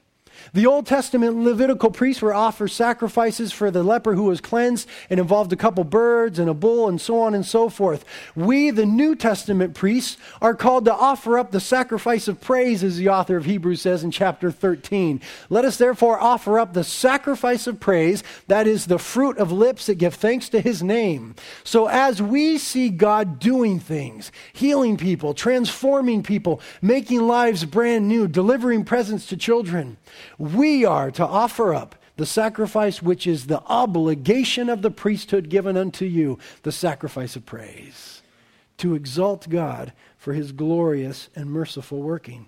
The 0.53 0.65
Old 0.65 0.87
Testament 0.87 1.37
Levitical 1.37 1.91
priests 1.91 2.21
were 2.21 2.33
offered 2.33 2.69
sacrifices 2.69 3.51
for 3.51 3.69
the 3.69 3.83
leper 3.83 4.15
who 4.15 4.23
was 4.23 4.41
cleansed 4.41 4.89
and 5.09 5.19
involved 5.19 5.53
a 5.53 5.55
couple 5.55 5.83
birds 5.83 6.39
and 6.39 6.49
a 6.49 6.53
bull 6.53 6.87
and 6.87 6.99
so 6.99 7.19
on 7.19 7.35
and 7.35 7.45
so 7.45 7.69
forth. 7.69 8.03
We, 8.35 8.71
the 8.71 8.85
New 8.85 9.15
Testament 9.15 9.75
priests, 9.75 10.17
are 10.41 10.55
called 10.55 10.85
to 10.85 10.93
offer 10.93 11.37
up 11.37 11.51
the 11.51 11.59
sacrifice 11.59 12.27
of 12.27 12.41
praise, 12.41 12.83
as 12.83 12.97
the 12.97 13.09
author 13.09 13.37
of 13.37 13.45
Hebrews 13.45 13.81
says 13.81 14.03
in 14.03 14.11
chapter 14.11 14.51
13. 14.51 15.21
Let 15.49 15.65
us 15.65 15.77
therefore 15.77 16.19
offer 16.19 16.59
up 16.59 16.73
the 16.73 16.83
sacrifice 16.83 17.67
of 17.67 17.79
praise, 17.79 18.23
that 18.47 18.65
is 18.65 18.87
the 18.87 18.99
fruit 18.99 19.37
of 19.37 19.51
lips 19.51 19.85
that 19.85 19.95
give 19.95 20.15
thanks 20.15 20.49
to 20.49 20.61
his 20.61 20.81
name. 20.81 21.35
So 21.63 21.87
as 21.87 22.21
we 22.21 22.57
see 22.57 22.89
God 22.89 23.39
doing 23.39 23.79
things, 23.79 24.31
healing 24.53 24.97
people, 24.97 25.33
transforming 25.33 26.23
people, 26.23 26.61
making 26.81 27.21
lives 27.21 27.65
brand 27.65 28.07
new, 28.07 28.27
delivering 28.27 28.83
presents 28.83 29.27
to 29.27 29.37
children, 29.37 29.97
we 30.39 30.85
are 30.85 31.11
to 31.11 31.27
offer 31.27 31.75
up 31.75 31.95
the 32.15 32.25
sacrifice 32.25 33.01
which 33.01 33.27
is 33.27 33.45
the 33.45 33.61
obligation 33.67 34.69
of 34.69 34.81
the 34.81 34.89
priesthood 34.89 35.49
given 35.49 35.77
unto 35.77 36.05
you, 36.05 36.39
the 36.63 36.71
sacrifice 36.71 37.35
of 37.35 37.45
praise, 37.45 38.23
to 38.77 38.95
exalt 38.95 39.47
God 39.49 39.93
for 40.17 40.33
his 40.33 40.51
glorious 40.51 41.29
and 41.35 41.51
merciful 41.51 42.01
working. 42.01 42.47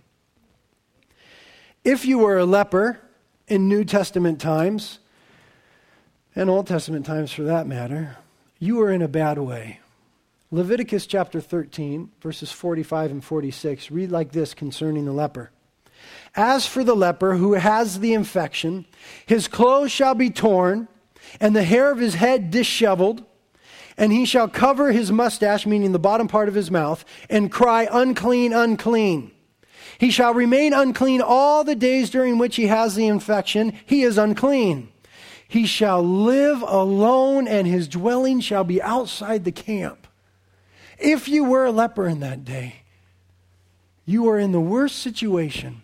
If 1.83 2.05
you 2.05 2.19
were 2.19 2.37
a 2.37 2.45
leper 2.45 2.99
in 3.47 3.67
New 3.67 3.83
Testament 3.83 4.39
times, 4.41 4.99
and 6.35 6.49
Old 6.49 6.67
Testament 6.67 7.05
times 7.05 7.31
for 7.31 7.43
that 7.43 7.67
matter, 7.67 8.17
you 8.59 8.77
were 8.77 8.91
in 8.91 9.01
a 9.01 9.07
bad 9.07 9.37
way. 9.37 9.79
Leviticus 10.49 11.05
chapter 11.05 11.41
13, 11.41 12.11
verses 12.21 12.51
45 12.51 13.11
and 13.11 13.23
46 13.23 13.91
read 13.91 14.11
like 14.11 14.31
this 14.31 14.53
concerning 14.53 15.05
the 15.05 15.11
leper. 15.11 15.51
As 16.35 16.65
for 16.65 16.83
the 16.83 16.95
leper 16.95 17.35
who 17.35 17.53
has 17.53 17.99
the 17.99 18.13
infection, 18.13 18.85
his 19.25 19.47
clothes 19.47 19.91
shall 19.91 20.15
be 20.15 20.29
torn, 20.29 20.87
and 21.39 21.55
the 21.55 21.63
hair 21.63 21.91
of 21.91 21.99
his 21.99 22.15
head 22.15 22.51
disheveled, 22.51 23.23
and 23.97 24.11
he 24.11 24.25
shall 24.25 24.47
cover 24.47 24.91
his 24.91 25.11
mustache, 25.11 25.65
meaning 25.65 25.91
the 25.91 25.99
bottom 25.99 26.27
part 26.27 26.47
of 26.47 26.55
his 26.55 26.71
mouth, 26.71 27.03
and 27.29 27.51
cry, 27.51 27.87
Unclean, 27.91 28.53
unclean. 28.53 29.31
He 29.97 30.09
shall 30.09 30.33
remain 30.33 30.73
unclean 30.73 31.21
all 31.21 31.63
the 31.63 31.75
days 31.75 32.09
during 32.09 32.37
which 32.37 32.55
he 32.55 32.67
has 32.67 32.95
the 32.95 33.07
infection. 33.07 33.77
He 33.85 34.01
is 34.03 34.17
unclean. 34.17 34.89
He 35.47 35.65
shall 35.65 36.01
live 36.01 36.61
alone, 36.61 37.47
and 37.47 37.67
his 37.67 37.89
dwelling 37.89 38.39
shall 38.39 38.63
be 38.63 38.81
outside 38.81 39.43
the 39.43 39.51
camp. 39.51 40.07
If 40.97 41.27
you 41.27 41.43
were 41.43 41.65
a 41.65 41.71
leper 41.71 42.07
in 42.07 42.21
that 42.21 42.45
day, 42.45 42.83
you 44.05 44.29
are 44.29 44.39
in 44.39 44.53
the 44.53 44.61
worst 44.61 44.99
situation 44.99 45.81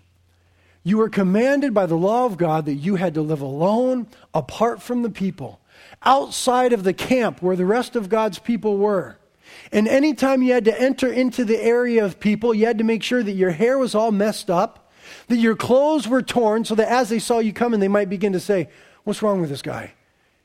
you 0.88 0.98
were 0.98 1.10
commanded 1.10 1.74
by 1.74 1.86
the 1.86 1.98
law 1.98 2.26
of 2.26 2.38
God 2.38 2.66
that 2.66 2.76
you 2.76 2.96
had 2.96 3.16
to 3.16 3.22
live 3.22 3.42
alone, 3.42 4.08
apart 4.34 4.82
from 4.82 5.02
the 5.02 5.10
people, 5.10 5.60
outside 6.02 6.72
of 6.72 6.86
the 6.86 6.94
camp 6.94 7.42
where 7.42 7.58
the 7.58 7.66
rest 7.66 7.98
of 7.98 8.08
God's 8.08 8.40
people 8.40 8.78
were. 8.78 9.18
And 9.74 9.86
anytime 9.86 10.42
you 10.42 10.54
had 10.54 10.64
to 10.64 10.82
enter 10.82 11.12
into 11.12 11.44
the 11.44 11.62
area 11.62 12.06
of 12.06 12.22
people, 12.22 12.54
you 12.54 12.66
had 12.66 12.78
to 12.78 12.86
make 12.86 13.04
sure 13.04 13.22
that 13.22 13.34
your 13.34 13.52
hair 13.52 13.78
was 13.78 13.96
all 13.96 14.14
messed 14.14 14.50
up, 14.50 14.90
that 15.28 15.36
your 15.36 15.58
clothes 15.58 16.08
were 16.08 16.22
torn, 16.22 16.64
so 16.64 16.74
that 16.76 16.88
as 16.88 17.10
they 17.10 17.20
saw 17.20 17.40
you 17.40 17.52
coming, 17.52 17.82
they 17.82 17.90
might 17.90 18.08
begin 18.08 18.32
to 18.32 18.40
say, 18.40 18.70
What's 19.04 19.22
wrong 19.22 19.42
with 19.42 19.50
this 19.50 19.62
guy? 19.62 19.92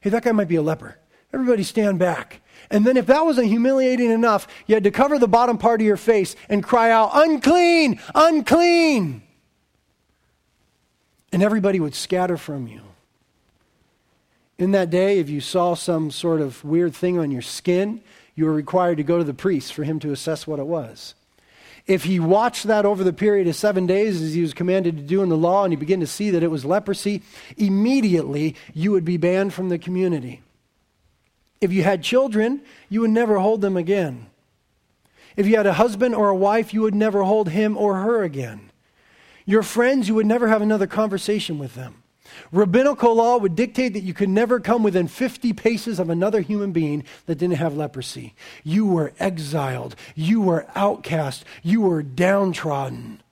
Hey, 0.01 0.11
that 0.11 0.25
guy 0.25 0.33
might 0.33 0.49
be 0.49 0.57
a 0.57 0.63
leper. 0.63 0.99
Everybody 1.33 1.63
stand 1.63 2.01
back. 2.01 2.41
And 2.69 2.85
then, 2.85 2.97
if 2.97 3.07
that 3.07 3.25
wasn't 3.25 3.47
humiliating 3.47 4.11
enough, 4.11 4.49
you 4.67 4.75
had 4.75 4.85
to 4.85 4.91
cover 4.91 5.21
the 5.21 5.29
bottom 5.29 5.57
part 5.57 5.81
of 5.81 5.87
your 5.87 5.97
face 5.97 6.35
and 6.49 6.65
cry 6.65 6.91
out, 6.91 7.11
unclean, 7.15 8.01
unclean. 8.13 9.23
And 11.33 11.43
everybody 11.43 11.81
would 11.81 11.95
scatter 11.95 12.37
from 12.37 12.67
you. 12.69 12.83
In 14.59 14.73
that 14.73 14.91
day, 14.91 15.19
if 15.19 15.31
you 15.31 15.41
saw 15.41 15.75
some 15.75 16.11
sort 16.11 16.41
of 16.41 16.63
weird 16.63 16.95
thing 16.95 17.19
on 17.19 17.31
your 17.31 17.43
skin, 17.43 18.03
you 18.35 18.45
were 18.45 18.53
required 18.53 18.99
to 18.99 19.03
go 19.03 19.19
to 19.19 19.25
the 19.25 19.35
priest 19.35 19.73
for 19.73 19.83
him 19.83 19.99
to 20.01 20.13
assess 20.13 20.47
what 20.47 20.59
it 20.59 20.67
was. 20.67 21.15
If 21.87 22.05
he 22.05 22.21
watched 22.21 22.65
that 22.65 22.87
over 22.87 23.03
the 23.03 23.13
period 23.13 23.49
of 23.49 23.57
seven 23.57 23.87
days, 23.87 24.23
as 24.23 24.35
he 24.35 24.41
was 24.41 24.55
commanded 24.55 24.97
to 24.97 25.03
do 25.03 25.23
in 25.23 25.31
the 25.31 25.37
law, 25.37 25.65
and 25.65 25.73
he 25.73 25.77
began 25.77 26.01
to 26.01 26.07
see 26.07 26.31
that 26.31 26.43
it 26.43 26.51
was 26.51 26.65
leprosy, 26.65 27.23
immediately 27.57 28.55
you 28.73 28.93
would 28.93 29.05
be 29.05 29.17
banned 29.17 29.53
from 29.53 29.69
the 29.69 29.79
community. 29.79 30.43
If 31.61 31.73
you 31.73 31.83
had 31.83 32.03
children, 32.03 32.63
you 32.89 33.01
would 33.01 33.11
never 33.11 33.39
hold 33.39 33.63
them 33.63 33.77
again. 33.77 34.27
If 35.37 35.47
you 35.47 35.57
had 35.57 35.67
a 35.67 35.73
husband 35.73 36.15
or 36.15 36.29
a 36.29 36.37
wife, 36.37 36.75
you 36.75 36.83
would 36.83 36.95
never 36.95 37.23
hold 37.23 37.49
him 37.49 37.77
or 37.77 37.97
her 37.97 38.23
again. 38.23 38.72
Your 39.47 39.63
friends, 39.63 40.09
you 40.09 40.15
would 40.15 40.27
never 40.27 40.49
have 40.49 40.63
another 40.63 40.87
conversation 40.87 41.59
with 41.59 41.75
them. 41.75 42.03
Rabbinical 42.51 43.15
law 43.15 43.37
would 43.39 43.57
dictate 43.57 43.93
that 43.93 44.03
you 44.03 44.15
could 44.15 44.29
never 44.29 44.61
come 44.61 44.83
within 44.83 45.09
50 45.09 45.53
paces 45.53 45.99
of 45.99 46.11
another 46.11 46.41
human 46.41 46.73
being 46.73 47.05
that 47.27 47.37
didn't 47.37 47.57
have 47.57 47.77
leprosy. 47.77 48.35
You 48.65 48.87
were 48.87 49.13
exiled. 49.19 49.97
You 50.15 50.41
were 50.41 50.67
outcast. 50.75 51.45
You 51.63 51.83
were 51.83 52.03
downtrodden. 52.03 53.23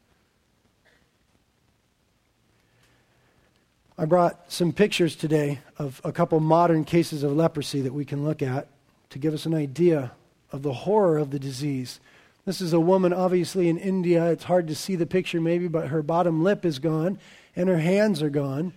I 3.96 4.06
brought 4.06 4.50
some 4.50 4.72
pictures 4.72 5.14
today 5.14 5.60
of 5.78 6.00
a 6.04 6.12
couple 6.12 6.40
modern 6.40 6.84
cases 6.84 7.22
of 7.22 7.32
leprosy 7.32 7.82
that 7.82 7.92
we 7.92 8.06
can 8.06 8.24
look 8.24 8.40
at 8.40 8.68
to 9.10 9.18
give 9.18 9.34
us 9.34 9.44
an 9.44 9.54
idea 9.54 10.12
of 10.52 10.62
the 10.62 10.72
horror 10.72 11.18
of 11.18 11.30
the 11.30 11.38
disease. 11.38 12.00
This 12.44 12.60
is 12.60 12.72
a 12.72 12.80
woman, 12.80 13.12
obviously 13.12 13.68
in 13.68 13.78
India. 13.78 14.30
It's 14.30 14.44
hard 14.44 14.66
to 14.68 14.74
see 14.74 14.96
the 14.96 15.06
picture, 15.06 15.40
maybe, 15.40 15.68
but 15.68 15.88
her 15.88 16.02
bottom 16.02 16.42
lip 16.42 16.64
is 16.64 16.78
gone 16.78 17.18
and 17.54 17.68
her 17.68 17.78
hands 17.78 18.22
are 18.22 18.30
gone. 18.30 18.72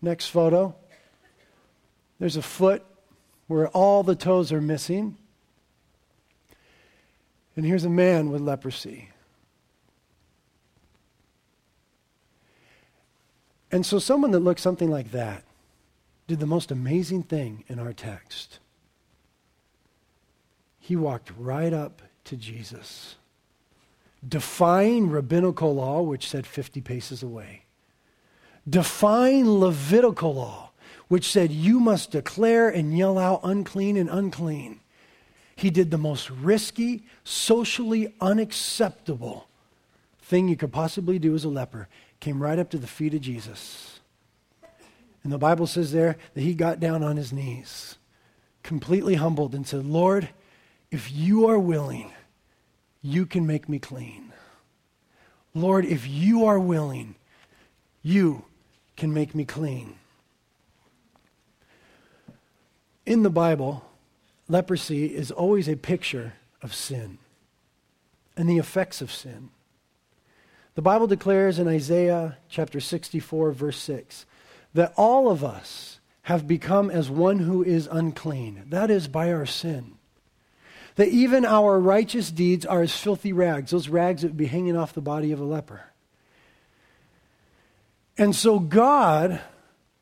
Next 0.00 0.28
photo. 0.28 0.74
There's 2.18 2.36
a 2.36 2.42
foot 2.42 2.84
where 3.46 3.68
all 3.68 4.02
the 4.02 4.14
toes 4.14 4.52
are 4.52 4.60
missing. 4.60 5.16
And 7.56 7.66
here's 7.66 7.84
a 7.84 7.90
man 7.90 8.30
with 8.30 8.40
leprosy. 8.40 9.10
And 13.72 13.84
so, 13.84 13.98
someone 13.98 14.32
that 14.32 14.40
looked 14.40 14.60
something 14.60 14.90
like 14.90 15.12
that 15.12 15.44
did 16.26 16.40
the 16.40 16.46
most 16.46 16.70
amazing 16.70 17.24
thing 17.24 17.64
in 17.68 17.78
our 17.78 17.92
text. 17.92 18.58
He 20.78 20.96
walked 20.96 21.30
right 21.36 21.72
up 21.72 22.02
to 22.30 22.36
Jesus, 22.36 23.16
defying 24.26 25.10
rabbinical 25.10 25.74
law, 25.74 26.00
which 26.02 26.28
said 26.28 26.46
50 26.46 26.80
paces 26.80 27.22
away 27.22 27.64
define 28.68 29.58
Levitical 29.58 30.34
law, 30.34 30.70
which 31.08 31.30
said 31.30 31.50
you 31.50 31.80
must 31.80 32.10
declare 32.10 32.68
and 32.68 32.96
yell 32.96 33.18
out 33.18 33.40
unclean 33.42 33.96
and 33.96 34.08
unclean. 34.08 34.80
He 35.56 35.70
did 35.70 35.90
the 35.90 35.98
most 35.98 36.30
risky, 36.30 37.04
socially 37.24 38.14
unacceptable 38.20 39.48
thing 40.22 40.48
you 40.48 40.56
could 40.56 40.72
possibly 40.72 41.18
do 41.18 41.34
as 41.34 41.44
a 41.44 41.48
leper. 41.48 41.88
Came 42.20 42.42
right 42.42 42.58
up 42.58 42.70
to 42.70 42.78
the 42.78 42.86
feet 42.86 43.14
of 43.14 43.20
Jesus. 43.20 44.00
And 45.22 45.32
the 45.32 45.38
Bible 45.38 45.66
says 45.66 45.92
there 45.92 46.16
that 46.34 46.40
he 46.40 46.54
got 46.54 46.80
down 46.80 47.02
on 47.02 47.16
his 47.16 47.32
knees, 47.32 47.96
completely 48.62 49.16
humbled, 49.16 49.54
and 49.54 49.66
said, 49.66 49.84
Lord, 49.84 50.30
if 50.90 51.12
you 51.12 51.46
are 51.46 51.58
willing, 51.58 52.10
you 53.02 53.26
can 53.26 53.46
make 53.46 53.68
me 53.68 53.78
clean. 53.78 54.32
Lord, 55.54 55.84
if 55.84 56.06
you 56.06 56.44
are 56.44 56.58
willing, 56.58 57.16
you 58.02 58.44
can 58.96 59.12
make 59.12 59.34
me 59.34 59.44
clean. 59.44 59.94
In 63.06 63.22
the 63.22 63.30
Bible, 63.30 63.84
leprosy 64.48 65.06
is 65.06 65.30
always 65.30 65.68
a 65.68 65.76
picture 65.76 66.34
of 66.62 66.74
sin 66.74 67.18
and 68.36 68.48
the 68.48 68.58
effects 68.58 69.00
of 69.00 69.10
sin. 69.10 69.50
The 70.74 70.82
Bible 70.82 71.06
declares 71.06 71.58
in 71.58 71.66
Isaiah 71.66 72.38
chapter 72.48 72.78
64, 72.78 73.50
verse 73.52 73.78
6, 73.78 74.26
that 74.74 74.92
all 74.96 75.28
of 75.28 75.42
us 75.42 75.98
have 76.22 76.46
become 76.46 76.90
as 76.90 77.10
one 77.10 77.40
who 77.40 77.62
is 77.62 77.88
unclean. 77.90 78.64
That 78.68 78.90
is 78.90 79.08
by 79.08 79.32
our 79.32 79.46
sin. 79.46 79.94
That 81.00 81.08
even 81.08 81.46
our 81.46 81.80
righteous 81.80 82.30
deeds 82.30 82.66
are 82.66 82.82
as 82.82 82.94
filthy 82.94 83.32
rags, 83.32 83.70
those 83.70 83.88
rags 83.88 84.20
that 84.20 84.28
would 84.28 84.36
be 84.36 84.44
hanging 84.44 84.76
off 84.76 84.92
the 84.92 85.00
body 85.00 85.32
of 85.32 85.40
a 85.40 85.44
leper. 85.44 85.80
And 88.18 88.36
so, 88.36 88.58
God, 88.58 89.40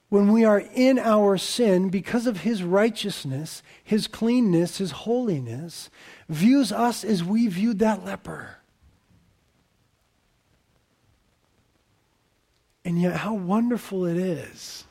when 0.09 0.33
we 0.33 0.45
are 0.45 0.59
in 0.59 0.99
our 0.99 1.38
sin, 1.38 1.88
because 1.88 2.26
of 2.26 2.38
his 2.38 2.64
righteousness, 2.64 3.62
his 3.85 4.09
cleanness, 4.09 4.78
his 4.78 4.90
holiness, 4.90 5.88
views 6.28 6.73
us 6.73 7.05
as 7.05 7.23
we 7.23 7.47
viewed 7.47 7.78
that 7.78 8.05
leper. 8.05 8.57
And 12.85 13.00
yet, 13.00 13.19
how 13.19 13.35
wonderful 13.35 14.05
it 14.05 14.17
is 14.17 14.85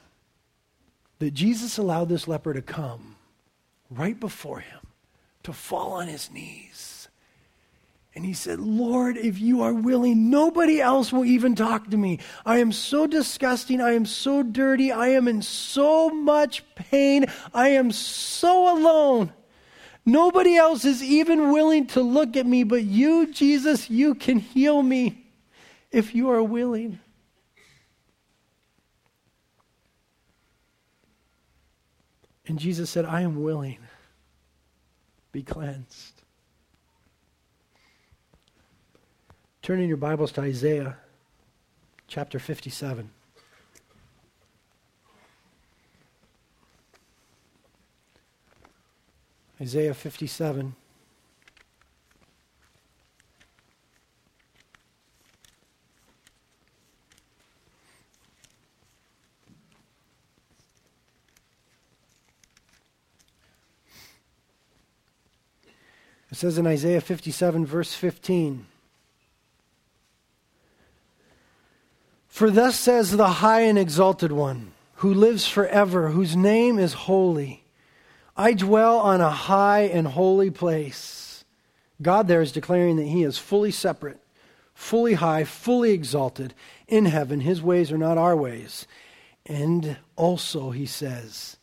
that 1.20 1.34
Jesus 1.34 1.78
allowed 1.78 2.08
this 2.08 2.30
leper 2.30 2.54
to 2.54 2.62
come 2.62 3.18
right 3.90 4.18
before 4.18 4.62
him, 4.62 4.87
to 5.48 5.54
fall 5.54 5.94
on 5.94 6.08
his 6.08 6.32
knees 6.32 6.98
and 8.18 8.26
he 8.26 8.34
said, 8.34 8.60
Lord, 8.60 9.16
if 9.16 9.40
you 9.40 9.62
are 9.62 9.76
willing, 9.76 10.32
nobody 10.32 10.82
else 10.82 11.14
will 11.14 11.24
even 11.24 11.54
talk 11.54 11.92
to 11.92 11.98
me. 11.98 12.18
I 12.48 12.58
am 12.58 12.72
so 12.72 13.06
disgusting. 13.06 13.80
I 13.80 13.92
am 13.92 14.08
so 14.08 14.42
dirty. 14.42 14.92
I 14.92 15.10
am 15.10 15.28
in 15.28 15.44
so 15.44 16.10
much 16.10 16.64
pain. 16.74 17.28
I 17.54 17.70
am 17.70 17.92
so 17.92 18.76
alone. 18.76 19.32
Nobody 20.04 20.56
else 20.56 20.84
is 20.84 21.04
even 21.04 21.52
willing 21.52 21.86
to 21.90 22.02
look 22.02 22.36
at 22.36 22.48
me, 22.48 22.64
but 22.64 22.82
you, 22.82 23.32
Jesus, 23.32 23.88
you 23.88 24.16
can 24.16 24.40
heal 24.40 24.82
me 24.82 25.28
if 25.92 26.16
you 26.16 26.32
are 26.32 26.42
willing. 26.42 26.98
And 32.48 32.58
Jesus 32.58 32.90
said, 32.90 33.06
I 33.06 33.22
am 33.22 33.44
willing. 33.44 33.78
Be 35.38 35.44
cleansed. 35.44 36.24
Turn 39.62 39.80
in 39.80 39.88
your 39.88 39.98
Bibles 39.98 40.32
to 40.32 40.42
Isaiah 40.42 40.98
chapter 42.08 42.40
57. 42.40 43.08
Isaiah 49.62 49.94
57. 49.94 50.76
It 66.32 66.36
says 66.36 66.58
in 66.58 66.68
Isaiah 66.68 67.02
57, 67.02 67.66
verse 67.66 67.94
15. 67.94 68.66
For 72.28 72.52
thus 72.52 72.80
says 72.80 73.12
the 73.12 73.28
high 73.28 73.62
and 73.62 73.80
exalted 73.80 74.32
one, 74.32 74.74
who 74.96 75.14
lives 75.14 75.48
forever, 75.48 76.10
whose 76.10 76.36
name 76.36 76.78
is 76.78 76.94
holy. 76.94 77.64
I 78.36 78.54
dwell 78.54 79.00
on 79.00 79.22
a 79.22 79.30
high 79.30 79.82
and 79.82 80.08
holy 80.08 80.52
place. 80.52 81.46
God 82.02 82.28
there 82.28 82.42
is 82.42 82.52
declaring 82.52 82.98
that 82.98 83.08
he 83.08 83.24
is 83.24 83.40
fully 83.40 83.72
separate, 83.72 84.20
fully 84.76 85.16
high, 85.16 85.46
fully 85.46 85.92
exalted 85.92 86.54
in 86.88 87.06
heaven. 87.06 87.40
His 87.40 87.62
ways 87.62 87.92
are 87.92 87.98
not 87.98 88.20
our 88.20 88.36
ways. 88.36 88.86
And 89.46 89.98
also, 90.16 90.72
he 90.72 90.86
says, 90.86 91.58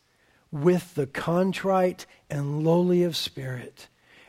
with 0.51 0.95
the 0.95 1.07
contrite 1.07 2.05
and 2.29 2.63
lowly 2.63 3.03
of 3.03 3.15
spirit 3.15 3.87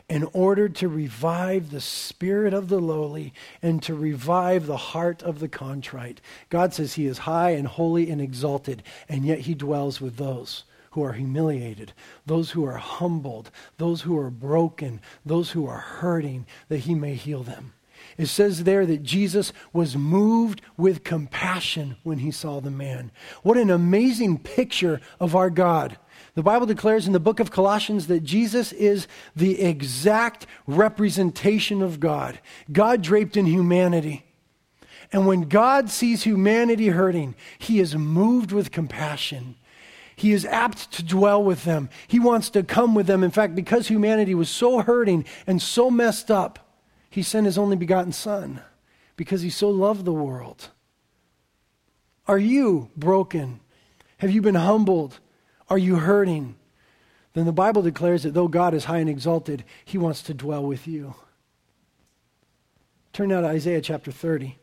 in 0.09 0.25
order 0.33 0.69
to 0.69 0.89
revive 0.89 1.71
the 1.71 1.81
spirit 1.81 2.55
of 2.55 2.69
the 2.69 2.79
lowly 2.79 3.35
and 3.61 3.83
to 3.83 3.95
revive 3.95 4.67
the 4.67 4.77
heart 4.77 5.23
of 5.23 5.41
the 5.41 5.49
contrite. 5.49 6.21
God 6.49 6.73
says 6.73 6.95
he 6.95 7.07
is 7.07 7.19
high 7.19 7.51
and 7.51 7.67
holy 7.67 8.11
and 8.11 8.21
exalted, 8.21 8.83
and 9.09 9.25
yet 9.25 9.41
he 9.41 9.55
dwells 9.55 10.01
with 10.01 10.17
those 10.17 10.65
who 10.91 11.03
are 11.03 11.13
humiliated, 11.13 11.93
those 12.25 12.53
who 12.53 12.65
are 12.65 12.79
humbled, 12.79 13.51
those 13.79 14.03
who 14.03 14.17
are 14.17 14.31
broken, 14.31 15.01
those 15.27 15.51
who 15.51 15.67
are 15.67 15.79
hurting, 15.79 16.47
that 16.69 16.79
he 16.79 16.95
may 16.95 17.15
heal 17.15 17.43
them. 17.43 17.73
It 18.17 18.27
says 18.27 18.65
there 18.65 18.87
that 18.87 19.03
Jesus 19.03 19.53
was 19.73 19.97
moved 19.97 20.63
with 20.77 21.05
compassion 21.05 21.97
when 22.03 22.19
he 22.19 22.31
saw 22.31 22.61
the 22.61 22.71
man. 22.71 23.11
What 23.43 23.59
an 23.59 23.71
amazing 23.71 24.39
picture 24.39 25.01
of 25.21 25.37
our 25.37 25.51
God. 25.51 25.99
The 26.37 26.43
Bible 26.43 26.67
declares 26.67 27.07
in 27.07 27.15
the 27.15 27.19
book 27.19 27.41
of 27.41 27.51
Colossians 27.51 28.09
that 28.09 28.23
Jesus 28.23 28.71
is 28.75 29.09
the 29.35 29.63
exact 29.63 30.47
representation 30.67 31.81
of 31.81 31.99
God, 31.99 32.39
God 32.71 33.03
draped 33.03 33.39
in 33.39 33.47
humanity. 33.47 34.23
And 35.13 35.27
when 35.27 35.43
God 35.43 35.89
sees 35.89 36.25
humanity 36.25 36.89
hurting, 36.89 37.37
he 37.59 37.81
is 37.81 37.97
moved 37.97 38.53
with 38.53 38.71
compassion. 38.71 39.55
He 40.15 40.33
is 40.33 40.45
apt 40.45 40.93
to 40.93 41.03
dwell 41.03 41.43
with 41.43 41.65
them. 41.65 41.89
He 42.07 42.19
wants 42.19 42.51
to 42.51 42.63
come 42.63 42.95
with 42.95 43.07
them. 43.07 43.25
In 43.25 43.31
fact, 43.31 43.55
because 43.55 43.89
humanity 43.89 44.35
was 44.35 44.51
so 44.51 44.81
hurting 44.81 45.25
and 45.47 45.63
so 45.63 45.91
messed 45.91 46.31
up, 46.31 46.59
he 47.09 47.23
sent 47.23 47.47
his 47.47 47.57
only 47.57 47.77
begotten 47.77 48.13
Son 48.13 48.61
because 49.17 49.41
he 49.41 49.51
so 49.51 49.71
loved 49.71 50.05
the 50.05 50.13
world. 50.13 50.69
Are 52.27 52.39
you 52.39 52.91
broken? 52.95 53.61
Have 54.19 54.33
you 54.33 54.43
been 54.43 54.57
humbled? 54.57 55.19
Are 55.69 55.79
you 55.79 55.97
hurting? 55.97 56.57
Then 57.33 57.45
the 57.45 57.53
Bible 57.53 57.83
declares 57.83 58.23
that 58.23 58.35
though 58.35 58.49
God 58.49 58.73
is 58.73 58.85
high 58.85 58.99
and 58.99 59.11
exalted, 59.11 59.65
he 59.85 59.99
wants 59.99 60.23
to 60.23 60.35
dwell 60.35 60.65
with 60.65 60.87
you. 60.87 61.15
Turn 63.13 63.31
now 63.31 63.41
to 63.41 63.47
Isaiah 63.49 63.81
chapter 63.81 64.13
30. 64.13 64.59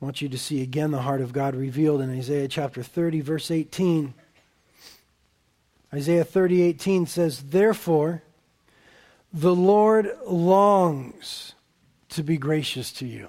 I 0.00 0.04
want 0.04 0.20
you 0.20 0.28
to 0.28 0.36
see 0.36 0.60
again 0.60 0.90
the 0.90 1.00
heart 1.00 1.22
of 1.22 1.32
God 1.32 1.56
revealed 1.56 2.02
in 2.02 2.10
Isaiah 2.10 2.46
chapter 2.46 2.82
30, 2.82 3.22
verse 3.22 3.50
18. 3.50 4.12
Isaiah 5.94 6.24
30, 6.24 6.62
18 6.62 7.06
says, 7.06 7.42
Therefore, 7.42 8.22
the 9.32 9.54
Lord 9.54 10.10
longs 10.26 11.54
to 12.10 12.22
be 12.22 12.36
gracious 12.36 12.92
to 12.94 13.06
you. 13.06 13.28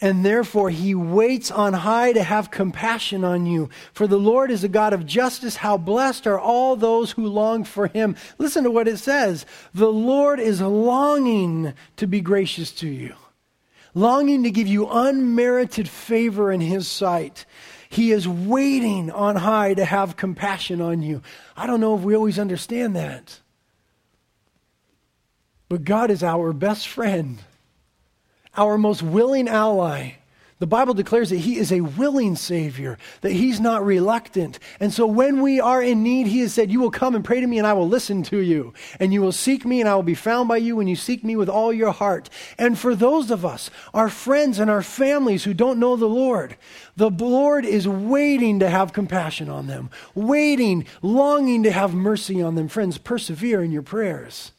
And 0.00 0.24
therefore, 0.24 0.70
he 0.70 0.94
waits 0.94 1.50
on 1.50 1.72
high 1.72 2.12
to 2.12 2.22
have 2.22 2.50
compassion 2.50 3.24
on 3.24 3.46
you. 3.46 3.68
For 3.92 4.06
the 4.06 4.18
Lord 4.18 4.50
is 4.50 4.62
a 4.62 4.68
God 4.68 4.92
of 4.92 5.06
justice. 5.06 5.56
How 5.56 5.76
blessed 5.76 6.26
are 6.26 6.38
all 6.38 6.76
those 6.76 7.12
who 7.12 7.26
long 7.26 7.64
for 7.64 7.88
him. 7.88 8.16
Listen 8.38 8.62
to 8.64 8.70
what 8.70 8.86
it 8.86 8.98
says 8.98 9.46
The 9.74 9.92
Lord 9.92 10.38
is 10.38 10.60
longing 10.60 11.72
to 11.96 12.06
be 12.06 12.20
gracious 12.20 12.70
to 12.72 12.88
you 12.88 13.14
longing 13.94 14.44
to 14.44 14.50
give 14.50 14.68
you 14.68 14.88
unmerited 14.88 15.88
favor 15.88 16.52
in 16.52 16.60
His 16.60 16.88
sight. 16.88 17.44
He 17.88 18.12
is 18.12 18.28
waiting 18.28 19.10
on 19.10 19.36
high 19.36 19.74
to 19.74 19.84
have 19.84 20.16
compassion 20.16 20.80
on 20.80 21.02
you. 21.02 21.22
I 21.56 21.66
don't 21.66 21.80
know 21.80 21.96
if 21.96 22.02
we 22.02 22.14
always 22.14 22.38
understand 22.38 22.94
that. 22.96 23.40
But 25.68 25.84
God 25.84 26.10
is 26.10 26.22
our 26.22 26.52
best 26.52 26.88
friend, 26.88 27.38
our 28.56 28.78
most 28.78 29.02
willing 29.02 29.48
ally. 29.48 30.12
The 30.60 30.66
Bible 30.66 30.92
declares 30.92 31.30
that 31.30 31.38
He 31.38 31.56
is 31.56 31.70
a 31.70 31.82
willing 31.82 32.34
Savior, 32.34 32.98
that 33.20 33.32
He's 33.32 33.60
not 33.60 33.84
reluctant. 33.84 34.58
And 34.80 34.92
so 34.92 35.06
when 35.06 35.40
we 35.40 35.60
are 35.60 35.80
in 35.80 36.02
need, 36.02 36.26
He 36.26 36.40
has 36.40 36.52
said, 36.52 36.72
You 36.72 36.80
will 36.80 36.90
come 36.90 37.14
and 37.14 37.24
pray 37.24 37.40
to 37.40 37.46
me, 37.46 37.58
and 37.58 37.66
I 37.66 37.74
will 37.74 37.88
listen 37.88 38.24
to 38.24 38.38
you. 38.38 38.74
And 38.98 39.12
you 39.12 39.22
will 39.22 39.32
seek 39.32 39.64
me, 39.64 39.80
and 39.80 39.88
I 39.88 39.94
will 39.94 40.02
be 40.02 40.16
found 40.16 40.48
by 40.48 40.56
you 40.56 40.74
when 40.74 40.88
you 40.88 40.96
seek 40.96 41.22
me 41.22 41.36
with 41.36 41.48
all 41.48 41.72
your 41.72 41.92
heart. 41.92 42.28
And 42.58 42.76
for 42.76 42.96
those 42.96 43.30
of 43.30 43.44
us, 43.44 43.70
our 43.94 44.08
friends 44.08 44.58
and 44.58 44.68
our 44.68 44.82
families 44.82 45.44
who 45.44 45.54
don't 45.54 45.78
know 45.78 45.94
the 45.94 46.06
Lord, 46.06 46.56
the 46.96 47.10
Lord 47.10 47.64
is 47.64 47.86
waiting 47.86 48.58
to 48.58 48.68
have 48.68 48.92
compassion 48.92 49.48
on 49.48 49.68
them, 49.68 49.90
waiting, 50.16 50.86
longing 51.02 51.62
to 51.62 51.70
have 51.70 51.94
mercy 51.94 52.42
on 52.42 52.56
them. 52.56 52.66
Friends, 52.66 52.98
persevere 52.98 53.62
in 53.62 53.70
your 53.70 53.82
prayers. 53.82 54.50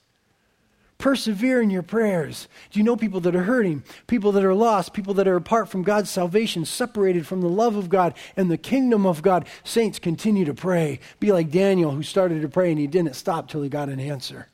Persevere 0.99 1.61
in 1.61 1.69
your 1.69 1.81
prayers. 1.81 2.49
Do 2.69 2.77
you 2.77 2.83
know 2.83 2.97
people 2.97 3.21
that 3.21 3.35
are 3.35 3.43
hurting, 3.43 3.83
people 4.05 4.33
that 4.33 4.43
are 4.43 4.53
lost, 4.53 4.93
people 4.93 5.13
that 5.13 5.29
are 5.29 5.37
apart 5.37 5.69
from 5.69 5.81
God's 5.81 6.09
salvation, 6.09 6.65
separated 6.65 7.25
from 7.25 7.39
the 7.39 7.47
love 7.47 7.77
of 7.77 7.87
God 7.87 8.13
and 8.35 8.51
the 8.51 8.57
kingdom 8.57 9.05
of 9.05 9.21
God? 9.21 9.47
Saints, 9.63 9.97
continue 9.97 10.43
to 10.43 10.53
pray. 10.53 10.99
Be 11.21 11.31
like 11.31 11.51
Daniel, 11.51 11.91
who 11.91 12.03
started 12.03 12.41
to 12.41 12.49
pray 12.49 12.69
and 12.69 12.79
he 12.79 12.85
didn't 12.85 13.15
stop 13.15 13.47
till 13.47 13.61
he 13.61 13.69
got 13.69 13.87
an 13.87 14.01
answer. 14.01 14.49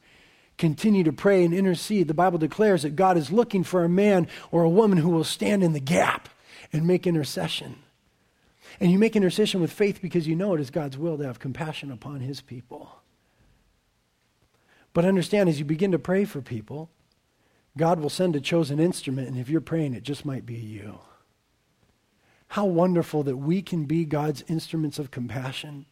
Continue 0.60 1.04
to 1.04 1.12
pray 1.12 1.44
and 1.44 1.52
intercede. 1.52 2.08
The 2.08 2.14
Bible 2.14 2.38
declares 2.38 2.84
that 2.84 2.96
God 2.96 3.18
is 3.18 3.32
looking 3.32 3.64
for 3.64 3.84
a 3.84 3.90
man 3.90 4.28
or 4.52 4.64
a 4.64 4.70
woman 4.70 5.00
who 5.00 5.10
will 5.10 5.24
stand 5.24 5.64
in 5.64 5.74
the 5.74 5.80
gap 5.80 6.30
and 6.72 6.86
make 6.86 7.08
intercession. 7.08 7.80
And 8.80 8.92
you 8.92 9.00
make 9.00 9.16
intercession 9.16 9.62
with 9.62 9.72
faith 9.72 10.00
because 10.00 10.28
you 10.28 10.36
know 10.36 10.54
it 10.54 10.62
is 10.62 10.70
God's 10.70 10.98
will 10.98 11.18
to 11.18 11.26
have 11.26 11.40
compassion 11.40 11.92
upon 11.92 12.20
his 12.20 12.40
people. 12.40 13.02
But 14.96 15.04
understand, 15.04 15.50
as 15.50 15.60
you 15.60 15.66
begin 15.66 15.92
to 15.92 16.00
pray 16.00 16.24
for 16.24 16.42
people, 16.42 16.90
God 17.78 18.00
will 18.00 18.10
send 18.10 18.34
a 18.34 18.40
chosen 18.40 18.80
instrument, 18.80 19.28
and 19.28 19.38
if 19.38 19.50
you're 19.50 19.60
praying, 19.60 19.94
it 19.94 20.04
just 20.04 20.24
might 20.24 20.46
be 20.46 20.56
you. 20.56 21.00
How 22.48 22.64
wonderful 22.64 23.22
that 23.24 23.36
we 23.36 23.62
can 23.62 23.84
be 23.84 24.06
God's 24.06 24.46
instruments 24.48 24.98
of 24.98 25.12
compassion, 25.12 25.86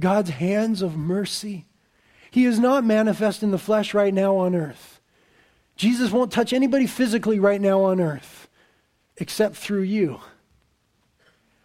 God's 0.00 0.30
hands 0.30 0.82
of 0.82 0.96
mercy. 0.96 1.66
He 2.32 2.44
is 2.44 2.58
not 2.58 2.84
manifest 2.84 3.44
in 3.44 3.52
the 3.52 3.58
flesh 3.58 3.94
right 3.94 4.12
now 4.12 4.36
on 4.36 4.56
earth. 4.56 5.00
Jesus 5.76 6.10
won't 6.10 6.32
touch 6.32 6.52
anybody 6.52 6.88
physically 6.88 7.38
right 7.38 7.60
now 7.60 7.84
on 7.84 8.00
earth 8.00 8.48
except 9.18 9.54
through 9.54 9.82
you. 9.82 10.18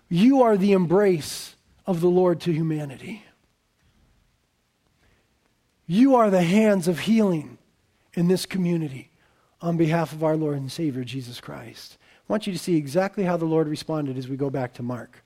You 0.08 0.43
are 0.43 0.56
the 0.56 0.74
embrace 0.74 1.56
of 1.88 2.00
the 2.00 2.10
Lord 2.10 2.41
to 2.41 2.54
humanity. 2.54 3.24
You 5.88 6.15
are 6.15 6.32
the 6.32 6.41
hands 6.41 6.88
of 6.88 7.00
healing 7.00 7.58
in 8.13 8.28
this 8.28 8.45
community 8.45 9.12
on 9.62 9.78
behalf 9.78 10.13
of 10.13 10.24
our 10.24 10.36
Lord 10.36 10.58
and 10.58 10.71
Savior, 10.71 11.04
Jesus 11.04 11.39
Christ. 11.39 11.98
I 12.28 12.34
want 12.34 12.48
you 12.48 12.54
to 12.54 12.60
see 12.60 12.76
exactly 12.76 13.24
how 13.24 13.38
the 13.38 13.45
Lord 13.45 13.67
responded 13.67 14.17
as 14.17 14.28
we 14.28 14.36
go 14.36 14.50
back 14.50 14.74
to 14.76 14.84
Mark. 14.84 15.21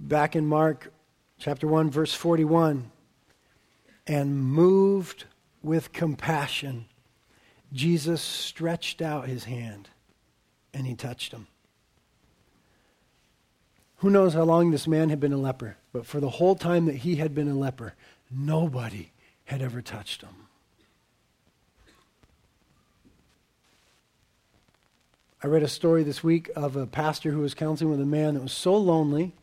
Back 0.00 0.34
in 0.34 0.44
Mark 0.44 0.92
chapter 1.38 1.68
1, 1.68 1.88
verse 1.88 2.12
41 2.12 2.90
and 4.10 4.36
moved 4.36 5.26
with 5.62 5.92
compassion, 5.92 6.86
Jesus 7.72 8.20
stretched 8.20 9.00
out 9.00 9.28
his 9.28 9.44
hand 9.44 9.88
and 10.74 10.84
he 10.84 10.96
touched 10.96 11.30
him. 11.30 11.46
Who 13.98 14.10
knows 14.10 14.34
how 14.34 14.42
long 14.42 14.72
this 14.72 14.88
man 14.88 15.10
had 15.10 15.20
been 15.20 15.32
a 15.32 15.36
leper, 15.36 15.76
but 15.92 16.06
for 16.06 16.18
the 16.18 16.28
whole 16.28 16.56
time 16.56 16.86
that 16.86 16.96
he 16.96 17.16
had 17.16 17.36
been 17.36 17.48
a 17.48 17.54
leper, 17.54 17.94
nobody 18.28 19.12
had 19.44 19.62
ever 19.62 19.80
touched 19.80 20.22
him. 20.22 20.34
I 25.40 25.46
read 25.46 25.62
a 25.62 25.68
story 25.68 26.02
this 26.02 26.24
week 26.24 26.50
of 26.56 26.74
a 26.74 26.86
pastor 26.86 27.30
who 27.30 27.42
was 27.42 27.54
counseling 27.54 27.92
with 27.92 28.00
a 28.00 28.06
man 28.06 28.34
that 28.34 28.42
was 28.42 28.52
so 28.52 28.76
lonely 28.76 29.34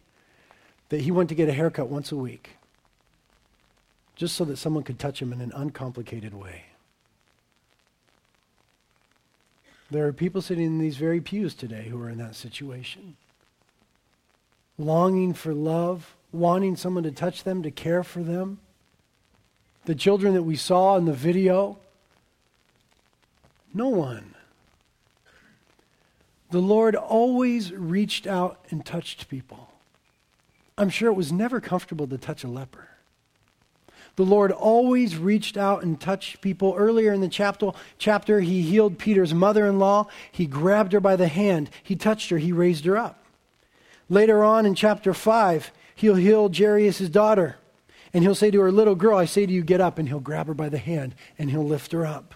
that 0.89 1.01
he 1.01 1.11
went 1.11 1.29
to 1.29 1.35
get 1.35 1.47
a 1.47 1.53
haircut 1.53 1.87
once 1.87 2.11
a 2.11 2.17
week 2.17 2.56
just 4.17 4.35
so 4.35 4.43
that 4.45 4.57
someone 4.57 4.83
could 4.83 4.99
touch 4.99 5.21
him 5.21 5.31
in 5.31 5.39
an 5.39 5.53
uncomplicated 5.55 6.33
way. 6.33 6.65
There 9.89 10.05
are 10.07 10.11
people 10.11 10.41
sitting 10.41 10.65
in 10.65 10.79
these 10.79 10.97
very 10.97 11.21
pews 11.21 11.53
today 11.53 11.87
who 11.87 12.01
are 12.01 12.09
in 12.09 12.17
that 12.17 12.35
situation. 12.35 13.15
Longing 14.77 15.33
for 15.33 15.53
love, 15.53 16.15
wanting 16.33 16.75
someone 16.75 17.03
to 17.03 17.11
touch 17.11 17.43
them, 17.43 17.63
to 17.63 17.71
care 17.71 18.03
for 18.03 18.21
them. 18.21 18.59
The 19.85 19.95
children 19.95 20.33
that 20.33 20.43
we 20.43 20.55
saw 20.55 20.97
in 20.97 21.05
the 21.05 21.13
video, 21.13 21.77
no 23.73 23.87
one. 23.87 24.33
The 26.49 26.59
Lord 26.59 26.95
always 26.95 27.71
reached 27.71 28.25
out 28.25 28.65
and 28.71 28.83
touched 28.83 29.29
people. 29.29 29.69
I'm 30.77 30.89
sure 30.89 31.09
it 31.09 31.15
was 31.15 31.31
never 31.31 31.61
comfortable 31.61 32.07
to 32.07 32.17
touch 32.17 32.43
a 32.43 32.47
leper. 32.47 32.89
The 34.17 34.25
Lord 34.25 34.51
always 34.51 35.15
reached 35.15 35.57
out 35.57 35.83
and 35.83 36.01
touched 36.01 36.41
people. 36.41 36.73
Earlier 36.75 37.13
in 37.13 37.21
the 37.21 37.27
chapter, 37.27 37.71
chapter 37.99 38.39
he 38.39 38.63
healed 38.63 38.97
Peter's 38.97 39.33
mother 39.33 39.67
in 39.67 39.77
law. 39.77 40.07
He 40.31 40.47
grabbed 40.47 40.93
her 40.93 40.99
by 40.99 41.15
the 41.15 41.27
hand. 41.27 41.69
He 41.83 41.95
touched 41.95 42.31
her. 42.31 42.39
He 42.39 42.51
raised 42.51 42.85
her 42.85 42.97
up. 42.97 43.23
Later 44.09 44.43
on 44.43 44.65
in 44.65 44.73
chapter 44.73 45.13
5, 45.13 45.71
he'll 45.93 46.15
heal 46.15 46.51
Jairus' 46.51 47.09
daughter. 47.09 47.57
And 48.11 48.23
he'll 48.23 48.33
say 48.33 48.49
to 48.49 48.59
her, 48.61 48.71
Little 48.71 48.95
girl, 48.95 49.19
I 49.19 49.25
say 49.25 49.45
to 49.45 49.53
you, 49.53 49.61
get 49.61 49.81
up. 49.81 49.99
And 49.99 50.09
he'll 50.09 50.19
grab 50.19 50.47
her 50.47 50.55
by 50.55 50.69
the 50.69 50.79
hand 50.79 51.13
and 51.37 51.51
he'll 51.51 51.65
lift 51.65 51.91
her 51.91 52.05
up. 52.05 52.33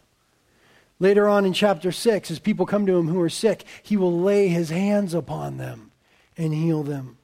Later 0.99 1.27
on 1.27 1.45
in 1.45 1.53
chapter 1.53 1.91
6, 1.91 2.29
as 2.29 2.37
people 2.37 2.67
come 2.67 2.85
to 2.85 2.95
him 2.95 3.07
who 3.07 3.19
are 3.21 3.29
sick, 3.29 3.63
he 3.81 3.97
will 3.97 4.19
lay 4.19 4.49
his 4.49 4.69
hands 4.69 5.15
upon 5.15 5.57
them 5.57 5.89
and 6.37 6.53
heal 6.53 6.83
them. 6.83 7.17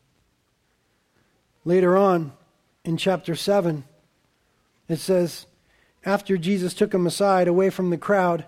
Later 1.64 1.96
on 1.96 2.32
in 2.84 2.98
chapter 2.98 3.36
7, 3.36 3.84
it 4.88 4.98
says, 5.00 5.46
After 6.06 6.38
Jesus 6.38 6.74
took 6.74 6.94
him 6.94 7.08
aside 7.08 7.48
away 7.48 7.70
from 7.70 7.90
the 7.90 7.98
crowd, 7.98 8.46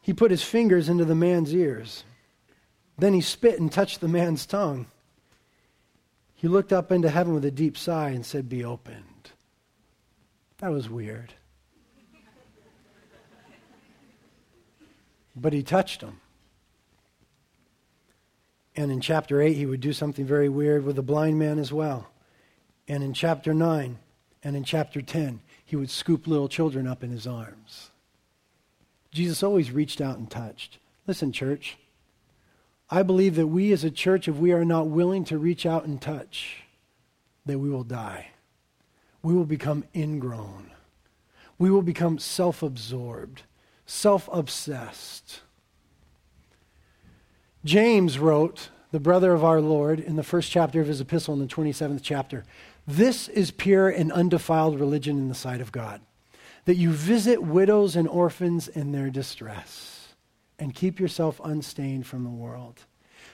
he 0.00 0.12
put 0.12 0.30
his 0.30 0.42
fingers 0.42 0.88
into 0.88 1.04
the 1.04 1.14
man's 1.14 1.54
ears. 1.54 2.04
Then 2.98 3.14
he 3.14 3.20
spit 3.20 3.58
and 3.58 3.72
touched 3.72 4.00
the 4.00 4.08
man's 4.08 4.46
tongue. 4.46 4.86
He 6.34 6.46
looked 6.46 6.72
up 6.72 6.92
into 6.92 7.08
heaven 7.08 7.34
with 7.34 7.44
a 7.44 7.50
deep 7.50 7.76
sigh 7.76 8.10
and 8.10 8.24
said, 8.24 8.48
Be 8.48 8.64
opened. 8.64 9.30
That 10.58 10.70
was 10.70 10.88
weird. 10.88 11.34
but 15.36 15.52
he 15.52 15.62
touched 15.62 16.00
him. 16.02 16.20
And 18.76 18.90
in 18.90 19.00
chapter 19.00 19.40
8, 19.40 19.54
he 19.54 19.66
would 19.66 19.80
do 19.80 19.92
something 19.92 20.26
very 20.26 20.48
weird 20.48 20.84
with 20.84 20.96
the 20.96 21.02
blind 21.02 21.38
man 21.38 21.58
as 21.58 21.72
well. 21.72 22.08
And 22.88 23.02
in 23.02 23.14
chapter 23.14 23.54
9 23.54 23.98
and 24.42 24.56
in 24.56 24.64
chapter 24.64 25.00
10, 25.00 25.40
he 25.64 25.76
would 25.76 25.90
scoop 25.90 26.26
little 26.26 26.48
children 26.48 26.86
up 26.86 27.02
in 27.02 27.10
his 27.10 27.26
arms. 27.26 27.90
Jesus 29.10 29.42
always 29.42 29.70
reached 29.70 30.00
out 30.00 30.18
and 30.18 30.30
touched. 30.30 30.78
Listen, 31.06 31.32
church, 31.32 31.76
I 32.90 33.02
believe 33.02 33.36
that 33.36 33.46
we 33.46 33.72
as 33.72 33.84
a 33.84 33.90
church, 33.90 34.28
if 34.28 34.36
we 34.36 34.52
are 34.52 34.64
not 34.64 34.88
willing 34.88 35.24
to 35.26 35.38
reach 35.38 35.64
out 35.66 35.84
and 35.84 36.00
touch, 36.00 36.64
that 37.46 37.58
we 37.58 37.70
will 37.70 37.84
die. 37.84 38.30
We 39.22 39.34
will 39.34 39.46
become 39.46 39.84
ingrown. 39.94 40.70
We 41.58 41.70
will 41.70 41.82
become 41.82 42.18
self 42.18 42.62
absorbed 42.62 43.42
self 43.86 44.28
obsessed. 44.32 45.40
James 47.64 48.18
wrote, 48.18 48.70
the 48.92 49.00
brother 49.00 49.32
of 49.32 49.42
our 49.42 49.60
Lord, 49.60 49.98
in 49.98 50.16
the 50.16 50.22
first 50.22 50.50
chapter 50.50 50.80
of 50.80 50.86
his 50.86 51.00
epistle, 51.00 51.34
in 51.34 51.40
the 51.40 51.46
27th 51.46 52.00
chapter, 52.02 52.44
This 52.86 53.28
is 53.28 53.50
pure 53.50 53.88
and 53.88 54.12
undefiled 54.12 54.78
religion 54.78 55.16
in 55.18 55.28
the 55.28 55.34
sight 55.34 55.60
of 55.60 55.72
God, 55.72 56.00
that 56.66 56.76
you 56.76 56.90
visit 56.90 57.42
widows 57.42 57.96
and 57.96 58.06
orphans 58.06 58.68
in 58.68 58.92
their 58.92 59.10
distress 59.10 60.14
and 60.58 60.74
keep 60.74 61.00
yourself 61.00 61.40
unstained 61.42 62.06
from 62.06 62.24
the 62.24 62.30
world. 62.30 62.84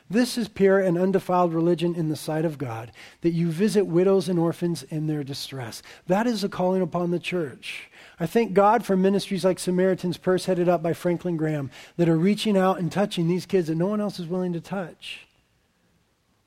This 0.08 0.36
is 0.36 0.48
pure 0.48 0.80
and 0.80 0.98
undefiled 0.98 1.54
religion 1.54 1.94
in 1.94 2.08
the 2.08 2.16
sight 2.16 2.44
of 2.44 2.58
God, 2.58 2.90
that 3.20 3.30
you 3.30 3.50
visit 3.50 3.86
widows 3.86 4.28
and 4.28 4.38
orphans 4.38 4.82
in 4.84 5.06
their 5.06 5.22
distress. 5.22 5.82
That 6.08 6.26
is 6.26 6.42
a 6.42 6.48
calling 6.48 6.82
upon 6.82 7.12
the 7.12 7.20
church. 7.20 7.88
I 8.18 8.26
thank 8.26 8.52
God 8.52 8.84
for 8.84 8.96
ministries 8.96 9.44
like 9.44 9.60
Samaritan's 9.60 10.16
Purse, 10.16 10.46
headed 10.46 10.68
up 10.68 10.82
by 10.82 10.94
Franklin 10.94 11.36
Graham, 11.36 11.70
that 11.96 12.08
are 12.08 12.16
reaching 12.16 12.56
out 12.56 12.80
and 12.80 12.90
touching 12.90 13.28
these 13.28 13.46
kids 13.46 13.68
that 13.68 13.76
no 13.76 13.86
one 13.86 14.00
else 14.00 14.18
is 14.18 14.26
willing 14.26 14.52
to 14.52 14.60
touch. 14.60 15.26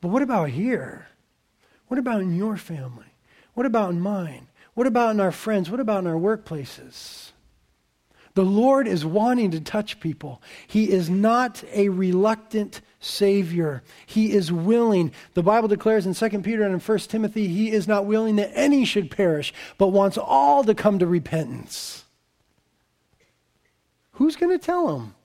But 0.02 0.10
what 0.10 0.22
about 0.22 0.50
here? 0.50 1.08
What 1.88 2.00
about 2.00 2.22
in 2.22 2.36
your 2.36 2.58
family? 2.58 3.06
What 3.54 3.66
about 3.66 3.92
in 3.92 4.00
mine? 4.00 4.48
What 4.74 4.88
about 4.88 5.12
in 5.12 5.20
our 5.20 5.32
friends? 5.32 5.70
What 5.70 5.80
about 5.80 6.00
in 6.00 6.08
our 6.08 6.16
workplaces? 6.16 7.32
The 8.36 8.44
Lord 8.44 8.88
is 8.88 9.06
wanting 9.06 9.52
to 9.52 9.60
touch 9.60 10.00
people. 10.00 10.42
He 10.66 10.90
is 10.90 11.10
not 11.10 11.64
a 11.72 11.90
reluctant 11.90 12.82
Savior. 13.00 13.84
He 14.06 14.32
is 14.32 14.52
willing. 14.52 15.12
The 15.36 15.44
Bible 15.44 15.68
declares 15.68 16.08
in 16.08 16.16
2 16.16 16.40
Peter 16.40 16.64
and 16.64 16.74
in 16.74 16.80
1 16.80 17.00
Timothy, 17.00 17.48
He 17.48 17.72
is 17.72 17.88
not 17.88 18.06
willing 18.06 18.38
that 18.38 18.52
any 18.56 18.86
should 18.86 19.12
perish, 19.12 19.54
but 19.78 19.90
wants 19.90 20.18
all 20.18 20.64
to 20.64 20.74
come 20.74 20.98
to 21.00 21.06
repentance. 21.06 22.06
Who's 24.14 24.36
going 24.36 24.58
to 24.58 24.64
tell 24.64 24.88
them? 24.88 25.16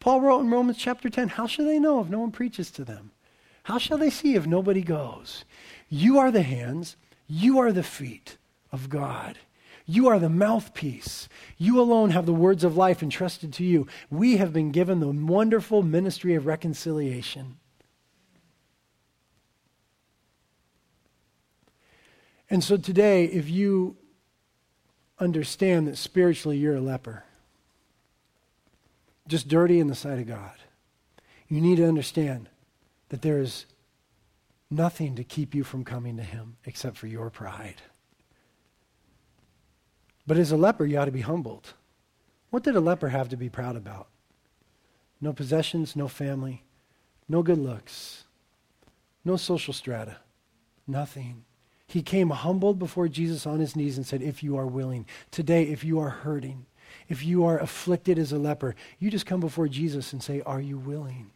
Paul 0.00 0.20
wrote 0.20 0.40
in 0.40 0.50
Romans 0.50 0.78
chapter 0.78 1.08
10 1.08 1.28
How 1.28 1.46
shall 1.46 1.64
they 1.64 1.78
know 1.78 2.00
if 2.00 2.08
no 2.08 2.20
one 2.20 2.32
preaches 2.32 2.70
to 2.72 2.84
them? 2.84 3.12
How 3.62 3.78
shall 3.78 3.98
they 3.98 4.10
see 4.10 4.34
if 4.34 4.46
nobody 4.46 4.82
goes? 4.82 5.44
You 5.94 6.18
are 6.20 6.30
the 6.30 6.40
hands, 6.40 6.96
you 7.28 7.58
are 7.58 7.70
the 7.70 7.82
feet 7.82 8.38
of 8.72 8.88
God. 8.88 9.36
You 9.84 10.08
are 10.08 10.18
the 10.18 10.30
mouthpiece. 10.30 11.28
You 11.58 11.78
alone 11.78 12.12
have 12.12 12.24
the 12.24 12.32
words 12.32 12.64
of 12.64 12.78
life 12.78 13.02
entrusted 13.02 13.52
to 13.52 13.62
you. 13.62 13.86
We 14.08 14.38
have 14.38 14.54
been 14.54 14.70
given 14.70 15.00
the 15.00 15.08
wonderful 15.08 15.82
ministry 15.82 16.34
of 16.34 16.46
reconciliation. 16.46 17.58
And 22.48 22.64
so 22.64 22.78
today, 22.78 23.26
if 23.26 23.50
you 23.50 23.98
understand 25.18 25.88
that 25.88 25.98
spiritually 25.98 26.56
you're 26.56 26.76
a 26.76 26.80
leper, 26.80 27.24
just 29.28 29.46
dirty 29.46 29.78
in 29.78 29.88
the 29.88 29.94
sight 29.94 30.20
of 30.20 30.26
God, 30.26 30.56
you 31.48 31.60
need 31.60 31.76
to 31.76 31.86
understand 31.86 32.48
that 33.10 33.20
there 33.20 33.40
is 33.40 33.66
nothing 34.72 35.14
to 35.16 35.24
keep 35.24 35.54
you 35.54 35.62
from 35.62 35.84
coming 35.84 36.16
to 36.16 36.22
Him 36.22 36.56
except 36.64 36.96
for 36.96 37.06
your 37.06 37.30
pride. 37.30 37.82
But 40.26 40.38
as 40.38 40.52
a 40.52 40.56
leper, 40.56 40.86
you 40.86 40.98
ought 40.98 41.06
to 41.06 41.12
be 41.12 41.20
humbled. 41.20 41.74
What 42.50 42.62
did 42.62 42.76
a 42.76 42.80
leper 42.80 43.08
have 43.08 43.28
to 43.30 43.36
be 43.36 43.48
proud 43.48 43.76
about? 43.76 44.08
No 45.20 45.32
possessions, 45.32 45.96
no 45.96 46.08
family, 46.08 46.64
no 47.28 47.42
good 47.42 47.58
looks, 47.58 48.24
no 49.24 49.36
social 49.36 49.72
strata, 49.72 50.18
nothing. 50.86 51.44
He 51.86 52.02
came 52.02 52.30
humbled 52.30 52.78
before 52.78 53.08
Jesus 53.08 53.46
on 53.46 53.60
his 53.60 53.76
knees 53.76 53.96
and 53.96 54.06
said, 54.06 54.22
If 54.22 54.42
you 54.42 54.56
are 54.56 54.66
willing, 54.66 55.06
today, 55.30 55.64
if 55.64 55.84
you 55.84 55.98
are 56.00 56.10
hurting, 56.10 56.66
if 57.08 57.24
you 57.24 57.44
are 57.44 57.58
afflicted 57.58 58.18
as 58.18 58.32
a 58.32 58.38
leper, 58.38 58.74
you 58.98 59.10
just 59.10 59.26
come 59.26 59.40
before 59.40 59.68
Jesus 59.68 60.12
and 60.12 60.22
say, 60.22 60.40
Are 60.42 60.60
you 60.60 60.78
willing? 60.78 61.30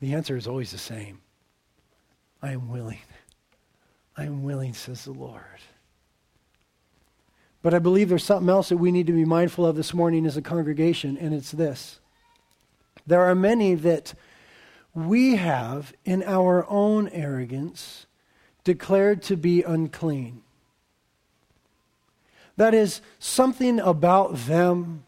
The 0.00 0.14
answer 0.14 0.36
is 0.36 0.46
always 0.46 0.70
the 0.70 0.78
same 0.78 1.20
I 2.42 2.52
am 2.52 2.68
willing. 2.68 2.98
I 4.16 4.24
am 4.24 4.42
willing, 4.42 4.74
says 4.74 5.04
the 5.04 5.12
Lord. 5.12 5.42
But 7.62 7.74
I 7.74 7.78
believe 7.78 8.08
there's 8.08 8.24
something 8.24 8.48
else 8.48 8.68
that 8.68 8.76
we 8.76 8.92
need 8.92 9.08
to 9.08 9.12
be 9.12 9.24
mindful 9.24 9.66
of 9.66 9.76
this 9.76 9.92
morning 9.92 10.24
as 10.26 10.36
a 10.36 10.42
congregation, 10.42 11.18
and 11.18 11.34
it's 11.34 11.50
this. 11.50 11.98
There 13.06 13.22
are 13.22 13.34
many 13.34 13.74
that 13.74 14.14
we 14.94 15.36
have, 15.36 15.92
in 16.04 16.22
our 16.22 16.64
own 16.70 17.08
arrogance, 17.08 18.06
declared 18.64 19.22
to 19.22 19.36
be 19.36 19.62
unclean. 19.62 20.42
That 22.56 22.72
is, 22.72 23.00
something 23.18 23.80
about 23.80 24.34
them, 24.46 25.04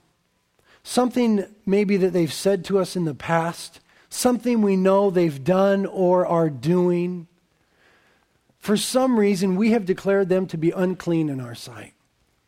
something 0.83 1.47
maybe 1.65 1.97
that 1.97 2.13
they've 2.13 2.33
said 2.33 2.65
to 2.67 2.79
us 2.79 2.97
in 2.97 3.05
the 3.05 3.15
past, 3.15 3.81
something 4.09 4.63
we 4.63 4.77
know 4.77 5.11
they've 5.11 5.43
done 5.43 5.87
or 5.87 6.27
are 6.27 6.51
doing. 6.51 7.27
For 8.59 8.77
some 8.77 9.19
reason, 9.19 9.57
we 9.57 9.71
have 9.73 9.85
declared 9.85 10.29
them 10.29 10.47
to 10.49 10.59
be 10.59 10.71
unclean 10.71 11.29
in 11.29 11.41
our 11.41 11.55
sight. 11.55 11.95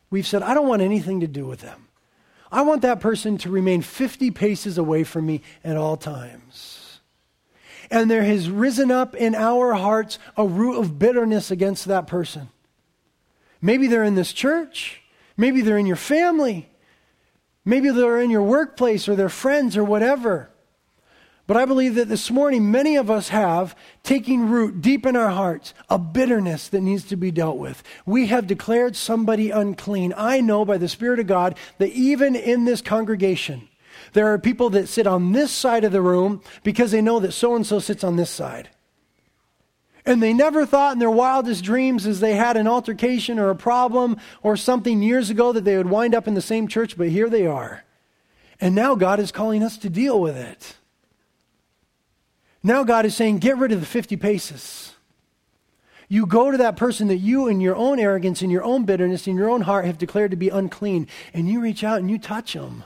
We've 0.09 0.27
said, 0.27 0.43
I 0.43 0.53
don't 0.53 0.67
want 0.67 0.81
anything 0.81 1.21
to 1.21 1.27
do 1.27 1.45
with 1.45 1.61
them. 1.61 1.87
I 2.51 2.61
want 2.61 2.81
that 2.81 2.99
person 2.99 3.37
to 3.39 3.49
remain 3.49 3.81
50 3.81 4.29
paces 4.31 4.77
away 4.77 5.03
from 5.05 5.25
me 5.25 5.41
at 5.63 5.77
all 5.77 5.95
times. 5.95 6.99
And 7.89 8.11
there 8.11 8.23
has 8.23 8.49
risen 8.49 8.91
up 8.91 9.15
in 9.15 9.35
our 9.35 9.73
hearts 9.73 10.19
a 10.35 10.45
root 10.45 10.77
of 10.77 10.99
bitterness 10.99 11.49
against 11.49 11.85
that 11.85 12.07
person. 12.07 12.49
Maybe 13.61 13.87
they're 13.87 14.03
in 14.03 14.15
this 14.15 14.33
church. 14.33 15.01
Maybe 15.37 15.61
they're 15.61 15.77
in 15.77 15.85
your 15.85 15.95
family. 15.95 16.69
Maybe 17.63 17.89
they're 17.89 18.19
in 18.19 18.29
your 18.29 18.43
workplace 18.43 19.07
or 19.07 19.15
their 19.15 19.29
friends 19.29 19.77
or 19.77 19.83
whatever. 19.83 20.50
But 21.47 21.57
I 21.57 21.65
believe 21.65 21.95
that 21.95 22.07
this 22.07 22.31
morning, 22.31 22.71
many 22.71 22.95
of 22.95 23.11
us 23.11 23.29
have 23.29 23.75
taking 24.03 24.49
root 24.49 24.81
deep 24.81 25.05
in 25.05 25.15
our 25.15 25.31
hearts 25.31 25.73
a 25.89 25.97
bitterness 25.97 26.69
that 26.69 26.81
needs 26.81 27.03
to 27.05 27.15
be 27.15 27.31
dealt 27.31 27.57
with. 27.57 27.83
We 28.05 28.27
have 28.27 28.47
declared 28.47 28.95
somebody 28.95 29.49
unclean. 29.49 30.13
I 30.15 30.39
know 30.39 30.63
by 30.63 30.77
the 30.77 30.87
Spirit 30.87 31.19
of 31.19 31.27
God 31.27 31.57
that 31.77 31.89
even 31.89 32.35
in 32.35 32.65
this 32.65 32.81
congregation, 32.81 33.67
there 34.13 34.31
are 34.31 34.39
people 34.39 34.69
that 34.71 34.87
sit 34.87 35.07
on 35.07 35.31
this 35.31 35.51
side 35.51 35.83
of 35.83 35.91
the 35.91 36.01
room 36.01 36.41
because 36.63 36.91
they 36.91 37.01
know 37.01 37.19
that 37.19 37.33
so 37.33 37.55
and 37.55 37.65
so 37.65 37.79
sits 37.79 38.03
on 38.03 38.15
this 38.15 38.29
side. 38.29 38.69
And 40.05 40.21
they 40.21 40.33
never 40.33 40.65
thought 40.65 40.93
in 40.93 40.99
their 40.99 41.11
wildest 41.11 41.63
dreams 41.63 42.07
as 42.07 42.19
they 42.19 42.33
had 42.33 42.57
an 42.57 42.67
altercation 42.67 43.37
or 43.37 43.49
a 43.49 43.55
problem 43.55 44.17
or 44.41 44.57
something 44.57 45.01
years 45.01 45.29
ago 45.29 45.53
that 45.53 45.63
they 45.63 45.77
would 45.77 45.89
wind 45.89 46.15
up 46.15 46.27
in 46.27 46.33
the 46.33 46.41
same 46.41 46.67
church, 46.67 46.97
but 46.97 47.09
here 47.09 47.29
they 47.29 47.45
are. 47.45 47.83
And 48.59 48.73
now 48.73 48.95
God 48.95 49.19
is 49.19 49.31
calling 49.31 49.63
us 49.63 49.77
to 49.79 49.89
deal 49.89 50.19
with 50.19 50.35
it. 50.35 50.77
Now 52.63 52.83
God 52.83 53.05
is 53.05 53.15
saying, 53.15 53.39
get 53.39 53.57
rid 53.57 53.71
of 53.71 53.79
the 53.79 53.85
50 53.85 54.15
paces. 54.17 54.93
You 56.07 56.25
go 56.25 56.51
to 56.51 56.57
that 56.57 56.75
person 56.75 57.07
that 57.07 57.17
you, 57.17 57.47
in 57.47 57.61
your 57.61 57.75
own 57.75 57.97
arrogance, 57.97 58.41
in 58.41 58.49
your 58.49 58.63
own 58.63 58.83
bitterness, 58.83 59.27
in 59.27 59.37
your 59.37 59.49
own 59.49 59.61
heart, 59.61 59.85
have 59.85 59.97
declared 59.97 60.31
to 60.31 60.37
be 60.37 60.49
unclean, 60.49 61.07
and 61.33 61.47
you 61.47 61.61
reach 61.61 61.83
out 61.83 61.99
and 61.99 62.11
you 62.11 62.19
touch 62.19 62.53
them. 62.53 62.83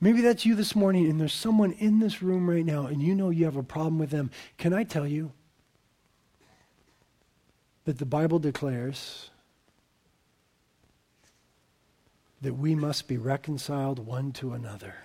Maybe 0.00 0.20
that's 0.20 0.44
you 0.44 0.56
this 0.56 0.74
morning, 0.74 1.08
and 1.08 1.20
there's 1.20 1.32
someone 1.32 1.70
in 1.74 2.00
this 2.00 2.20
room 2.20 2.50
right 2.50 2.66
now, 2.66 2.86
and 2.86 3.00
you 3.00 3.14
know 3.14 3.30
you 3.30 3.44
have 3.44 3.56
a 3.56 3.62
problem 3.62 4.00
with 4.00 4.10
them. 4.10 4.32
Can 4.58 4.72
I 4.72 4.82
tell 4.82 5.06
you 5.06 5.30
that 7.84 7.98
the 7.98 8.04
Bible 8.04 8.40
declares 8.40 9.30
that 12.40 12.54
we 12.54 12.74
must 12.74 13.06
be 13.06 13.16
reconciled 13.16 14.00
one 14.04 14.32
to 14.32 14.52
another 14.52 14.96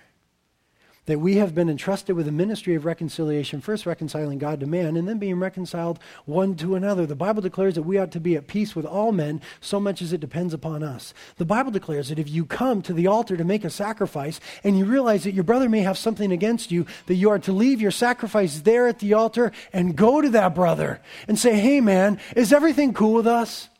that 1.08 1.20
we 1.20 1.36
have 1.36 1.54
been 1.54 1.70
entrusted 1.70 2.14
with 2.14 2.28
a 2.28 2.32
ministry 2.32 2.74
of 2.74 2.84
reconciliation, 2.84 3.62
first 3.62 3.86
reconciling 3.86 4.36
God 4.36 4.60
to 4.60 4.66
man, 4.66 4.94
and 4.94 5.08
then 5.08 5.18
being 5.18 5.40
reconciled 5.40 5.98
one 6.26 6.54
to 6.56 6.74
another. 6.74 7.06
The 7.06 7.16
Bible 7.16 7.40
declares 7.40 7.76
that 7.76 7.84
we 7.84 7.96
ought 7.96 8.12
to 8.12 8.20
be 8.20 8.36
at 8.36 8.46
peace 8.46 8.76
with 8.76 8.84
all 8.84 9.10
men 9.10 9.40
so 9.58 9.80
much 9.80 10.02
as 10.02 10.12
it 10.12 10.20
depends 10.20 10.52
upon 10.52 10.82
us. 10.82 11.14
The 11.38 11.46
Bible 11.46 11.70
declares 11.70 12.10
that 12.10 12.18
if 12.18 12.28
you 12.28 12.44
come 12.44 12.82
to 12.82 12.92
the 12.92 13.06
altar 13.06 13.38
to 13.38 13.44
make 13.44 13.64
a 13.64 13.70
sacrifice 13.70 14.38
and 14.62 14.78
you 14.78 14.84
realize 14.84 15.24
that 15.24 15.32
your 15.32 15.44
brother 15.44 15.70
may 15.70 15.80
have 15.80 15.96
something 15.96 16.30
against 16.30 16.70
you, 16.70 16.84
that 17.06 17.14
you 17.14 17.30
are 17.30 17.38
to 17.38 17.52
leave 17.52 17.80
your 17.80 17.90
sacrifice 17.90 18.60
there 18.60 18.86
at 18.86 18.98
the 18.98 19.14
altar 19.14 19.50
and 19.72 19.96
go 19.96 20.20
to 20.20 20.28
that 20.28 20.54
brother 20.54 21.00
and 21.26 21.38
say, 21.38 21.58
Hey, 21.58 21.80
man, 21.80 22.20
is 22.36 22.52
everything 22.52 22.92
cool 22.92 23.14
with 23.14 23.26
us? 23.26 23.70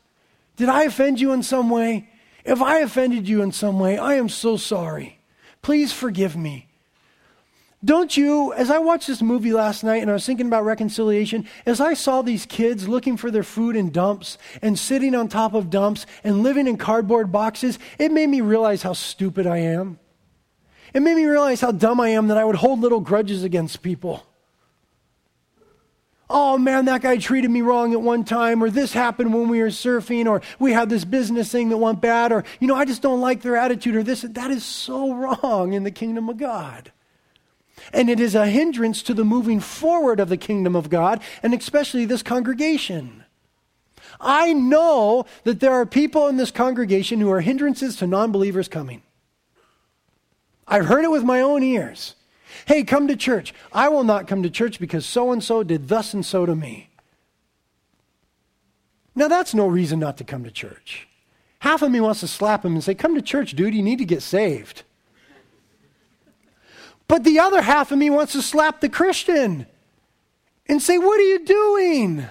Did 0.56 0.70
I 0.70 0.84
offend 0.84 1.20
you 1.20 1.34
in 1.34 1.42
some 1.42 1.68
way? 1.68 2.08
If 2.46 2.62
I 2.62 2.78
offended 2.78 3.28
you 3.28 3.42
in 3.42 3.52
some 3.52 3.78
way, 3.78 3.98
I 3.98 4.14
am 4.14 4.30
so 4.30 4.56
sorry. 4.56 5.20
Please 5.60 5.92
forgive 5.92 6.34
me. 6.34 6.67
Don't 7.84 8.16
you, 8.16 8.52
as 8.54 8.70
I 8.70 8.78
watched 8.78 9.06
this 9.06 9.22
movie 9.22 9.52
last 9.52 9.84
night 9.84 10.02
and 10.02 10.10
I 10.10 10.14
was 10.14 10.26
thinking 10.26 10.46
about 10.46 10.64
reconciliation, 10.64 11.46
as 11.64 11.80
I 11.80 11.94
saw 11.94 12.22
these 12.22 12.44
kids 12.44 12.88
looking 12.88 13.16
for 13.16 13.30
their 13.30 13.44
food 13.44 13.76
in 13.76 13.90
dumps 13.90 14.36
and 14.60 14.76
sitting 14.76 15.14
on 15.14 15.28
top 15.28 15.54
of 15.54 15.70
dumps 15.70 16.04
and 16.24 16.42
living 16.42 16.66
in 16.66 16.76
cardboard 16.76 17.30
boxes, 17.30 17.78
it 17.98 18.10
made 18.10 18.28
me 18.28 18.40
realize 18.40 18.82
how 18.82 18.94
stupid 18.94 19.46
I 19.46 19.58
am. 19.58 20.00
It 20.92 21.02
made 21.02 21.14
me 21.14 21.26
realize 21.26 21.60
how 21.60 21.70
dumb 21.70 22.00
I 22.00 22.08
am 22.08 22.28
that 22.28 22.38
I 22.38 22.44
would 22.44 22.56
hold 22.56 22.80
little 22.80 23.00
grudges 23.00 23.44
against 23.44 23.80
people. 23.80 24.24
Oh 26.28 26.58
man, 26.58 26.86
that 26.86 27.02
guy 27.02 27.16
treated 27.16 27.50
me 27.50 27.62
wrong 27.62 27.92
at 27.92 28.02
one 28.02 28.24
time, 28.24 28.62
or 28.62 28.70
this 28.70 28.92
happened 28.92 29.32
when 29.32 29.48
we 29.48 29.60
were 29.60 29.68
surfing, 29.68 30.26
or 30.26 30.42
we 30.58 30.72
had 30.72 30.90
this 30.90 31.04
business 31.04 31.52
thing 31.52 31.68
that 31.68 31.78
went 31.78 32.00
bad, 32.00 32.32
or, 32.32 32.44
you 32.58 32.66
know, 32.66 32.74
I 32.74 32.84
just 32.84 33.02
don't 33.02 33.20
like 33.20 33.40
their 33.40 33.56
attitude, 33.56 33.94
or 33.94 34.02
this. 34.02 34.22
That 34.22 34.50
is 34.50 34.64
so 34.64 35.14
wrong 35.14 35.74
in 35.74 35.84
the 35.84 35.90
kingdom 35.92 36.28
of 36.28 36.36
God. 36.36 36.90
And 37.92 38.10
it 38.10 38.20
is 38.20 38.34
a 38.34 38.46
hindrance 38.46 39.02
to 39.04 39.14
the 39.14 39.24
moving 39.24 39.60
forward 39.60 40.20
of 40.20 40.28
the 40.28 40.36
kingdom 40.36 40.76
of 40.76 40.90
God, 40.90 41.22
and 41.42 41.54
especially 41.54 42.04
this 42.04 42.22
congregation. 42.22 43.24
I 44.20 44.52
know 44.52 45.26
that 45.44 45.60
there 45.60 45.72
are 45.72 45.86
people 45.86 46.28
in 46.28 46.36
this 46.36 46.50
congregation 46.50 47.20
who 47.20 47.30
are 47.30 47.40
hindrances 47.40 47.96
to 47.96 48.06
non 48.06 48.32
believers 48.32 48.68
coming. 48.68 49.02
I've 50.66 50.86
heard 50.86 51.04
it 51.04 51.10
with 51.10 51.24
my 51.24 51.40
own 51.40 51.62
ears. 51.62 52.14
Hey, 52.66 52.84
come 52.84 53.08
to 53.08 53.16
church. 53.16 53.54
I 53.72 53.88
will 53.88 54.04
not 54.04 54.26
come 54.26 54.42
to 54.42 54.50
church 54.50 54.78
because 54.78 55.06
so 55.06 55.32
and 55.32 55.42
so 55.42 55.62
did 55.62 55.88
thus 55.88 56.12
and 56.12 56.24
so 56.24 56.44
to 56.46 56.54
me. 56.54 56.90
Now, 59.14 59.28
that's 59.28 59.54
no 59.54 59.66
reason 59.66 59.98
not 59.98 60.16
to 60.18 60.24
come 60.24 60.44
to 60.44 60.50
church. 60.50 61.08
Half 61.60 61.82
of 61.82 61.90
me 61.90 62.00
wants 62.00 62.20
to 62.20 62.28
slap 62.28 62.64
him 62.64 62.74
and 62.74 62.84
say, 62.84 62.94
Come 62.94 63.14
to 63.14 63.22
church, 63.22 63.52
dude. 63.52 63.74
You 63.74 63.82
need 63.82 63.98
to 63.98 64.04
get 64.04 64.22
saved. 64.22 64.84
But 67.08 67.24
the 67.24 67.40
other 67.40 67.62
half 67.62 67.90
of 67.90 67.98
me 67.98 68.10
wants 68.10 68.32
to 68.32 68.42
slap 68.42 68.80
the 68.80 68.88
Christian 68.88 69.66
and 70.66 70.82
say, 70.82 70.98
What 70.98 71.18
are 71.18 71.24
you 71.24 71.44
doing? 71.44 72.26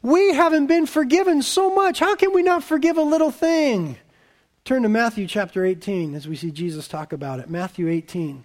We 0.00 0.34
haven't 0.34 0.66
been 0.66 0.86
forgiven 0.86 1.42
so 1.42 1.74
much. 1.74 1.98
How 1.98 2.14
can 2.14 2.32
we 2.32 2.42
not 2.42 2.62
forgive 2.62 2.98
a 2.98 3.02
little 3.02 3.30
thing? 3.30 3.96
Turn 4.64 4.82
to 4.82 4.88
Matthew 4.88 5.26
chapter 5.26 5.64
18 5.64 6.14
as 6.14 6.28
we 6.28 6.36
see 6.36 6.50
Jesus 6.50 6.88
talk 6.88 7.12
about 7.12 7.40
it. 7.40 7.50
Matthew 7.50 7.88
18. 7.88 8.44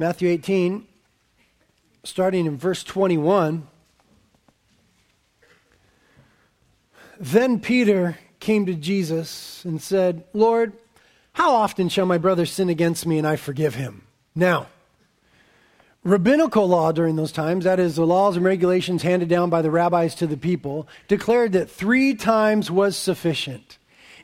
Matthew 0.00 0.28
18, 0.28 0.86
starting 2.04 2.46
in 2.46 2.56
verse 2.56 2.84
21. 2.84 3.66
Then 7.18 7.58
Peter 7.58 8.16
came 8.38 8.64
to 8.66 8.74
Jesus 8.74 9.64
and 9.64 9.82
said, 9.82 10.22
Lord, 10.32 10.72
how 11.32 11.52
often 11.52 11.88
shall 11.88 12.06
my 12.06 12.16
brother 12.16 12.46
sin 12.46 12.68
against 12.68 13.06
me 13.06 13.18
and 13.18 13.26
I 13.26 13.34
forgive 13.34 13.74
him? 13.74 14.02
Now, 14.36 14.68
rabbinical 16.04 16.68
law 16.68 16.92
during 16.92 17.16
those 17.16 17.32
times, 17.32 17.64
that 17.64 17.80
is, 17.80 17.96
the 17.96 18.06
laws 18.06 18.36
and 18.36 18.44
regulations 18.44 19.02
handed 19.02 19.28
down 19.28 19.50
by 19.50 19.62
the 19.62 19.70
rabbis 19.70 20.14
to 20.16 20.28
the 20.28 20.36
people, 20.36 20.86
declared 21.08 21.50
that 21.54 21.68
three 21.68 22.14
times 22.14 22.70
was 22.70 22.96
sufficient. 22.96 23.78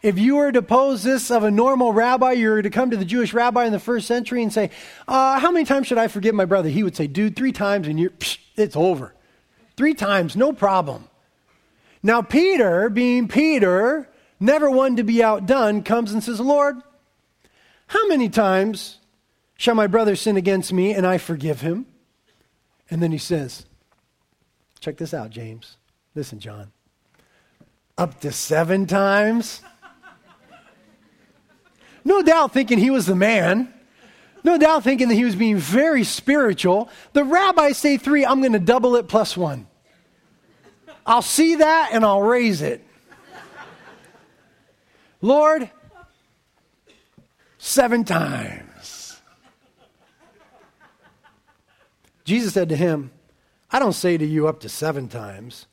If 0.04 0.18
you 0.18 0.36
were 0.36 0.52
to 0.52 0.60
pose 0.60 1.02
this 1.02 1.30
of 1.30 1.44
a 1.44 1.50
normal 1.50 1.94
rabbi, 1.94 2.32
you 2.32 2.50
were 2.50 2.60
to 2.60 2.68
come 2.68 2.90
to 2.90 2.96
the 2.98 3.06
Jewish 3.06 3.32
rabbi 3.32 3.64
in 3.64 3.72
the 3.72 3.78
first 3.78 4.06
century 4.06 4.42
and 4.42 4.52
say, 4.52 4.68
uh, 5.08 5.40
How 5.40 5.50
many 5.50 5.64
times 5.64 5.86
should 5.86 5.96
I 5.96 6.08
forgive 6.08 6.34
my 6.34 6.44
brother? 6.44 6.68
He 6.68 6.82
would 6.82 6.94
say, 6.94 7.06
Dude, 7.06 7.34
three 7.34 7.52
times 7.52 7.88
and 7.88 7.98
you're, 7.98 8.10
psh, 8.10 8.36
it's 8.54 8.76
over. 8.76 9.14
Three 9.78 9.94
times, 9.94 10.36
no 10.36 10.52
problem. 10.52 11.08
Now, 12.02 12.20
Peter, 12.20 12.90
being 12.90 13.28
Peter, 13.28 14.10
never 14.38 14.70
one 14.70 14.96
to 14.96 15.04
be 15.04 15.22
outdone, 15.22 15.82
comes 15.82 16.12
and 16.12 16.22
says, 16.22 16.38
Lord, 16.38 16.76
how 17.86 18.06
many 18.06 18.28
times 18.28 18.98
shall 19.56 19.74
my 19.74 19.86
brother 19.86 20.16
sin 20.16 20.36
against 20.36 20.70
me 20.70 20.92
and 20.92 21.06
I 21.06 21.16
forgive 21.16 21.62
him? 21.62 21.86
And 22.90 23.02
then 23.02 23.10
he 23.10 23.16
says, 23.16 23.64
Check 24.80 24.98
this 24.98 25.14
out, 25.14 25.30
James. 25.30 25.78
Listen, 26.14 26.40
John. 26.40 26.72
Up 27.96 28.20
to 28.20 28.32
seven 28.32 28.84
times? 28.84 29.62
No 32.04 32.22
doubt 32.22 32.52
thinking 32.52 32.78
he 32.78 32.90
was 32.90 33.06
the 33.06 33.14
man. 33.14 33.72
No 34.42 34.58
doubt 34.58 34.84
thinking 34.84 35.08
that 35.08 35.14
he 35.14 35.24
was 35.24 35.36
being 35.36 35.56
very 35.56 36.04
spiritual. 36.04 36.90
The 37.14 37.24
rabbis 37.24 37.78
say 37.78 37.96
three, 37.96 38.26
I'm 38.26 38.40
going 38.40 38.52
to 38.52 38.58
double 38.58 38.96
it 38.96 39.08
plus 39.08 39.36
one. 39.36 39.66
I'll 41.06 41.22
see 41.22 41.56
that 41.56 41.90
and 41.92 42.04
I'll 42.04 42.22
raise 42.22 42.60
it. 42.60 42.86
Lord, 45.22 45.70
seven 47.56 48.04
times. 48.04 49.18
Jesus 52.24 52.52
said 52.52 52.68
to 52.70 52.76
him, 52.76 53.10
I 53.70 53.78
don't 53.78 53.92
say 53.92 54.16
to 54.16 54.24
you 54.24 54.46
up 54.46 54.60
to 54.60 54.68
seven 54.68 55.08
times, 55.08 55.66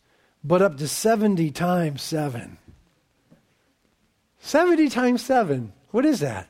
but 0.44 0.62
up 0.62 0.78
to 0.78 0.88
70 0.88 1.52
times 1.52 2.02
seven. 2.02 2.58
70 4.40 4.90
times 4.90 5.22
seven. 5.22 5.74
What 5.92 6.06
is 6.06 6.20
that? 6.22 6.48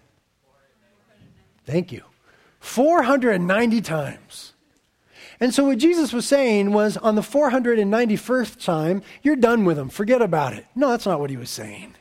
Thank 1.65 1.91
you. 1.91 2.04
490 2.60 3.82
times. 3.82 4.54
And 5.39 5.54
so 5.54 5.65
what 5.65 5.80
Jesus 5.80 6.13
was 6.13 6.27
saying 6.27 6.71
was 6.71 6.97
on 6.97 7.15
the 7.15 7.21
491st 7.21 8.63
time, 8.63 9.01
you're 9.23 9.36
done 9.36 9.65
with 9.65 9.77
them. 9.77 9.89
Forget 9.89 10.21
about 10.21 10.54
it. 10.54 10.67
No, 10.75 10.89
that's 10.89 11.08
not 11.08 11.19
what 11.19 11.32
he 11.32 11.38
was 11.38 11.49
saying. 11.49 11.95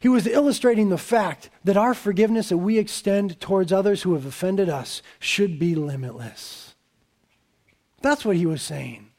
He 0.00 0.08
was 0.08 0.26
illustrating 0.26 0.90
the 0.90 0.98
fact 0.98 1.48
that 1.62 1.76
our 1.76 1.94
forgiveness 1.94 2.50
that 2.50 2.58
we 2.58 2.78
extend 2.78 3.40
towards 3.40 3.72
others 3.72 4.02
who 4.02 4.12
have 4.14 4.26
offended 4.26 4.68
us 4.68 5.00
should 5.18 5.58
be 5.58 5.74
limitless. 5.74 6.74
That's 8.02 8.24
what 8.24 8.36
he 8.36 8.44
was 8.44 8.60
saying 8.60 9.10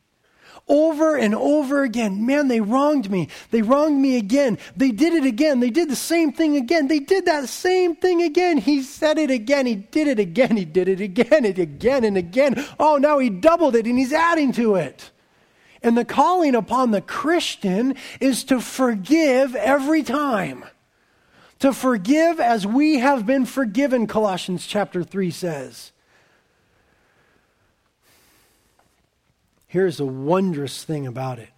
over 0.68 1.16
and 1.16 1.36
over 1.36 1.84
again. 1.84 2.26
Man, 2.26 2.48
they 2.48 2.62
wronged 2.62 3.10
me. 3.12 3.30
They 3.52 3.62
wronged 3.62 4.02
me 4.02 4.18
again. 4.18 4.58
They 4.76 4.92
did 4.92 5.14
it 5.14 5.26
again. 5.26 5.60
They 5.60 5.70
did 5.70 5.90
the 5.90 5.96
same 5.96 6.32
thing 6.32 6.56
again. 6.56 6.88
They 6.88 7.00
did 7.00 7.26
that 7.26 7.48
same 7.50 7.96
thing 7.96 8.24
again. 8.24 8.58
He 8.58 8.82
said 8.82 9.18
it 9.18 9.30
again. 9.30 9.66
He 9.66 9.76
did 9.76 10.08
it 10.08 10.20
again. 10.20 10.58
He 10.58 10.66
did 10.66 10.88
it 10.88 11.00
again 11.00 11.46
and 11.46 11.60
again 11.60 12.04
and 12.04 12.18
again. 12.18 12.66
Oh, 12.80 12.98
now 12.98 13.20
he 13.20 13.30
doubled 13.30 13.76
it 13.76 13.86
and 13.86 14.00
he's 14.00 14.14
adding 14.14 14.52
to 14.54 14.76
it. 14.76 15.12
And 15.84 15.96
the 15.96 16.06
calling 16.06 16.56
upon 16.56 16.90
the 16.90 17.02
Christian 17.02 17.96
is 18.20 18.44
to 18.46 18.60
forgive 18.60 19.56
every 19.56 20.02
time. 20.02 20.66
To 21.60 21.74
forgive 21.74 22.40
as 22.40 22.66
we 22.66 23.00
have 23.00 23.26
been 23.26 23.46
forgiven, 23.46 24.08
Colossians 24.08 24.66
chapter 24.66 25.04
3 25.04 25.30
says. 25.30 25.92
Here's 29.76 29.98
the 29.98 30.06
wondrous 30.06 30.86
thing 30.86 31.06
about 31.06 31.38
it 31.38 31.50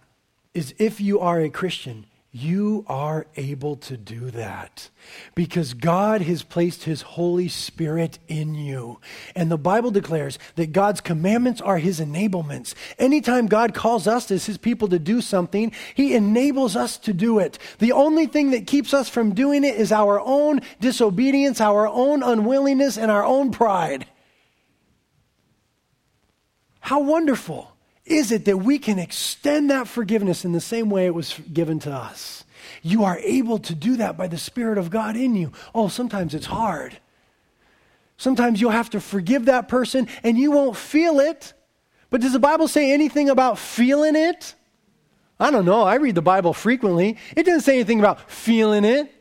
is 0.52 0.74
if 0.76 1.00
you 1.00 1.20
are 1.20 1.40
a 1.40 1.48
Christian, 1.48 2.04
you 2.32 2.84
are 2.88 3.28
able 3.36 3.76
to 3.76 3.96
do 3.96 4.32
that 4.32 4.88
because 5.36 5.72
God 5.72 6.22
has 6.22 6.42
placed 6.42 6.82
His 6.82 7.02
Holy 7.02 7.46
Spirit 7.46 8.18
in 8.26 8.56
you. 8.56 8.98
And 9.36 9.52
the 9.52 9.56
Bible 9.56 9.92
declares 9.92 10.40
that 10.56 10.72
God's 10.72 11.00
commandments 11.00 11.60
are 11.60 11.78
His 11.78 12.00
enablements. 12.00 12.74
Anytime 12.98 13.46
God 13.46 13.72
calls 13.72 14.08
us 14.08 14.32
as 14.32 14.46
His 14.46 14.58
people 14.58 14.88
to 14.88 14.98
do 14.98 15.20
something, 15.20 15.70
He 15.94 16.16
enables 16.16 16.74
us 16.74 16.98
to 16.98 17.12
do 17.12 17.38
it. 17.38 17.56
The 17.78 17.92
only 17.92 18.26
thing 18.26 18.50
that 18.50 18.66
keeps 18.66 18.92
us 18.92 19.08
from 19.08 19.32
doing 19.32 19.62
it 19.62 19.76
is 19.76 19.92
our 19.92 20.18
own 20.18 20.62
disobedience, 20.80 21.60
our 21.60 21.86
own 21.86 22.24
unwillingness, 22.24 22.98
and 22.98 23.12
our 23.12 23.24
own 23.24 23.52
pride. 23.52 24.08
How 26.80 26.98
wonderful 26.98 27.77
is 28.10 28.32
it 28.32 28.44
that 28.46 28.58
we 28.58 28.78
can 28.78 28.98
extend 28.98 29.70
that 29.70 29.88
forgiveness 29.88 30.44
in 30.44 30.52
the 30.52 30.60
same 30.60 30.90
way 30.90 31.06
it 31.06 31.14
was 31.14 31.38
given 31.52 31.78
to 31.80 31.92
us? 31.92 32.44
You 32.82 33.04
are 33.04 33.18
able 33.18 33.58
to 33.60 33.74
do 33.74 33.96
that 33.96 34.16
by 34.16 34.28
the 34.28 34.38
Spirit 34.38 34.78
of 34.78 34.90
God 34.90 35.16
in 35.16 35.34
you. 35.34 35.52
Oh, 35.74 35.88
sometimes 35.88 36.34
it's 36.34 36.46
hard. 36.46 36.98
Sometimes 38.16 38.60
you'll 38.60 38.70
have 38.72 38.90
to 38.90 39.00
forgive 39.00 39.44
that 39.46 39.68
person 39.68 40.08
and 40.22 40.36
you 40.36 40.50
won't 40.50 40.76
feel 40.76 41.20
it. 41.20 41.54
But 42.10 42.20
does 42.20 42.32
the 42.32 42.38
Bible 42.38 42.68
say 42.68 42.92
anything 42.92 43.28
about 43.28 43.58
feeling 43.58 44.16
it? 44.16 44.54
I 45.38 45.50
don't 45.50 45.64
know. 45.64 45.82
I 45.82 45.96
read 45.96 46.16
the 46.16 46.22
Bible 46.22 46.52
frequently. 46.52 47.16
It 47.36 47.44
doesn't 47.44 47.60
say 47.60 47.74
anything 47.74 48.00
about 48.00 48.30
feeling 48.30 48.84
it. 48.84 49.12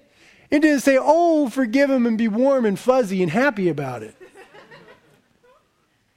It 0.49 0.61
didn't 0.61 0.79
say, 0.79 0.97
oh, 0.99 1.49
forgive 1.49 1.89
him 1.89 2.05
and 2.05 2.17
be 2.17 2.27
warm 2.27 2.65
and 2.65 2.79
fuzzy 2.79 3.21
and 3.21 3.31
happy 3.31 3.69
about 3.69 4.01
it. 4.01 4.15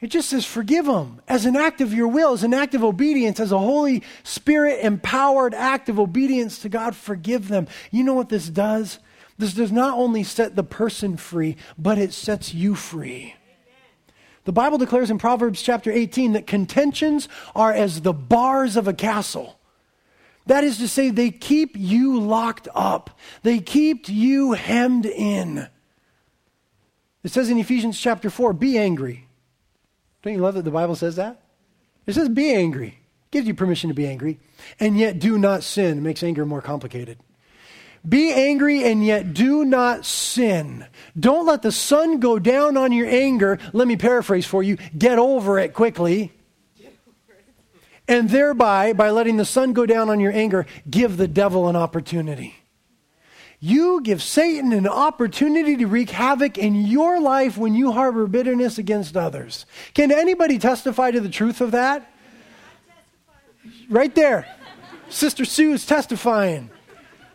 It 0.00 0.08
just 0.08 0.30
says, 0.30 0.46
forgive 0.46 0.86
them 0.86 1.20
as 1.28 1.44
an 1.44 1.56
act 1.56 1.82
of 1.82 1.92
your 1.92 2.08
will, 2.08 2.32
as 2.32 2.42
an 2.42 2.54
act 2.54 2.74
of 2.74 2.82
obedience, 2.82 3.38
as 3.38 3.52
a 3.52 3.58
Holy 3.58 4.02
Spirit 4.22 4.82
empowered 4.82 5.52
act 5.52 5.90
of 5.90 6.00
obedience 6.00 6.58
to 6.60 6.70
God. 6.70 6.96
Forgive 6.96 7.48
them. 7.48 7.68
You 7.90 8.02
know 8.02 8.14
what 8.14 8.30
this 8.30 8.48
does? 8.48 8.98
This 9.36 9.52
does 9.52 9.70
not 9.70 9.98
only 9.98 10.24
set 10.24 10.56
the 10.56 10.64
person 10.64 11.18
free, 11.18 11.56
but 11.76 11.98
it 11.98 12.14
sets 12.14 12.54
you 12.54 12.74
free. 12.74 13.34
The 14.44 14.52
Bible 14.52 14.78
declares 14.78 15.10
in 15.10 15.18
Proverbs 15.18 15.60
chapter 15.60 15.92
18 15.92 16.32
that 16.32 16.46
contentions 16.46 17.28
are 17.54 17.72
as 17.72 18.00
the 18.00 18.14
bars 18.14 18.76
of 18.76 18.88
a 18.88 18.94
castle. 18.94 19.58
That 20.46 20.64
is 20.64 20.78
to 20.78 20.88
say, 20.88 21.10
they 21.10 21.30
keep 21.30 21.76
you 21.76 22.18
locked 22.18 22.68
up, 22.74 23.18
they 23.42 23.58
keep 23.58 24.08
you 24.08 24.52
hemmed 24.52 25.04
in. 25.04 25.68
It 27.22 27.30
says 27.30 27.50
in 27.50 27.58
Ephesians 27.58 28.00
chapter 28.00 28.30
4 28.30 28.54
be 28.54 28.78
angry 28.78 29.26
don't 30.22 30.34
you 30.34 30.40
love 30.40 30.54
that 30.54 30.64
the 30.64 30.70
Bible 30.70 30.94
says 30.94 31.16
that? 31.16 31.40
It 32.06 32.14
says 32.14 32.28
be 32.28 32.52
angry. 32.52 32.88
It 32.88 33.30
gives 33.30 33.46
you 33.46 33.54
permission 33.54 33.88
to 33.88 33.94
be 33.94 34.06
angry. 34.06 34.38
And 34.78 34.98
yet 34.98 35.18
do 35.18 35.38
not 35.38 35.62
sin. 35.62 35.98
It 35.98 36.02
makes 36.02 36.22
anger 36.22 36.44
more 36.44 36.62
complicated. 36.62 37.18
Be 38.08 38.32
angry 38.32 38.84
and 38.84 39.04
yet 39.04 39.34
do 39.34 39.64
not 39.64 40.06
sin. 40.06 40.86
Don't 41.18 41.46
let 41.46 41.62
the 41.62 41.72
sun 41.72 42.18
go 42.18 42.38
down 42.38 42.76
on 42.76 42.92
your 42.92 43.08
anger. 43.08 43.58
Let 43.72 43.86
me 43.86 43.96
paraphrase 43.96 44.46
for 44.46 44.62
you 44.62 44.76
get 44.96 45.18
over 45.18 45.58
it 45.58 45.74
quickly. 45.74 46.32
And 48.08 48.28
thereby, 48.28 48.92
by 48.92 49.10
letting 49.10 49.36
the 49.36 49.44
sun 49.44 49.72
go 49.72 49.86
down 49.86 50.10
on 50.10 50.18
your 50.18 50.32
anger, 50.32 50.66
give 50.88 51.16
the 51.16 51.28
devil 51.28 51.68
an 51.68 51.76
opportunity. 51.76 52.56
You 53.62 54.00
give 54.00 54.22
Satan 54.22 54.72
an 54.72 54.88
opportunity 54.88 55.76
to 55.76 55.86
wreak 55.86 56.08
havoc 56.08 56.56
in 56.56 56.86
your 56.86 57.20
life 57.20 57.58
when 57.58 57.74
you 57.74 57.92
harbor 57.92 58.26
bitterness 58.26 58.78
against 58.78 59.18
others. 59.18 59.66
Can 59.92 60.10
anybody 60.10 60.58
testify 60.58 61.10
to 61.10 61.20
the 61.20 61.28
truth 61.28 61.60
of 61.60 61.72
that? 61.72 62.10
Right 63.90 64.14
there. 64.14 64.46
Sister 65.10 65.44
Sue 65.44 65.72
is 65.72 65.84
testifying. 65.84 66.70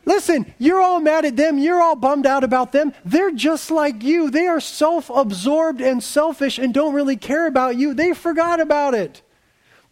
Listen, 0.06 0.52
you're 0.58 0.82
all 0.82 1.00
mad 1.00 1.26
at 1.26 1.36
them. 1.36 1.60
You're 1.60 1.82
all 1.82 1.96
bummed 1.96 2.26
out 2.26 2.44
about 2.44 2.72
them. 2.72 2.94
They're 3.04 3.32
just 3.32 3.70
like 3.70 4.02
you. 4.02 4.32
They 4.32 4.48
are 4.48 4.60
self 4.60 5.12
absorbed 5.12 5.82
and 5.82 6.02
selfish 6.02 6.58
and 6.58 6.74
don't 6.74 6.94
really 6.94 7.18
care 7.18 7.46
about 7.46 7.76
you. 7.76 7.94
They 7.94 8.14
forgot 8.14 8.60
about 8.60 8.96
it. 8.96 9.22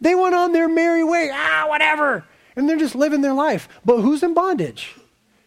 They 0.00 0.14
went 0.14 0.34
on 0.34 0.52
their 0.52 0.68
merry 0.68 1.04
way. 1.04 1.30
Ah, 1.32 1.66
whatever. 1.68 2.24
And 2.56 2.68
they're 2.68 2.76
just 2.76 2.94
living 2.94 3.20
their 3.20 3.34
life. 3.34 3.68
But 3.84 4.00
who's 4.00 4.22
in 4.22 4.34
bondage? 4.34 4.94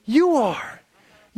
You 0.06 0.36
are. 0.36 0.77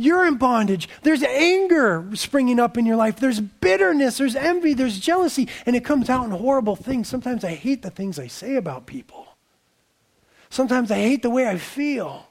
You're 0.00 0.26
in 0.26 0.36
bondage. 0.36 0.88
There's 1.02 1.22
anger 1.22 2.08
springing 2.14 2.58
up 2.58 2.78
in 2.78 2.86
your 2.86 2.96
life. 2.96 3.20
There's 3.20 3.38
bitterness. 3.38 4.16
There's 4.16 4.34
envy. 4.34 4.72
There's 4.72 4.98
jealousy. 4.98 5.46
And 5.66 5.76
it 5.76 5.84
comes 5.84 6.08
out 6.08 6.24
in 6.24 6.30
horrible 6.30 6.74
things. 6.74 7.06
Sometimes 7.06 7.44
I 7.44 7.54
hate 7.54 7.82
the 7.82 7.90
things 7.90 8.18
I 8.18 8.26
say 8.26 8.56
about 8.56 8.86
people. 8.86 9.26
Sometimes 10.48 10.90
I 10.90 10.96
hate 10.96 11.20
the 11.20 11.28
way 11.28 11.46
I 11.46 11.58
feel. 11.58 12.28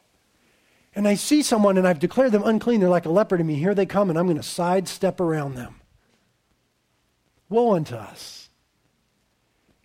And 0.96 1.08
I 1.08 1.14
see 1.14 1.44
someone 1.44 1.78
and 1.78 1.88
I've 1.88 2.00
declared 2.00 2.32
them 2.32 2.42
unclean. 2.44 2.80
They're 2.80 2.90
like 2.90 3.06
a 3.06 3.12
leper 3.12 3.38
to 3.38 3.44
me. 3.44 3.54
Here 3.54 3.76
they 3.76 3.86
come, 3.86 4.10
and 4.10 4.18
I'm 4.18 4.26
going 4.26 4.38
to 4.38 4.44
sidestep 4.44 5.20
around 5.20 5.54
them. 5.54 5.76
Woe 7.50 7.76
unto 7.76 7.96
us. 7.96 8.50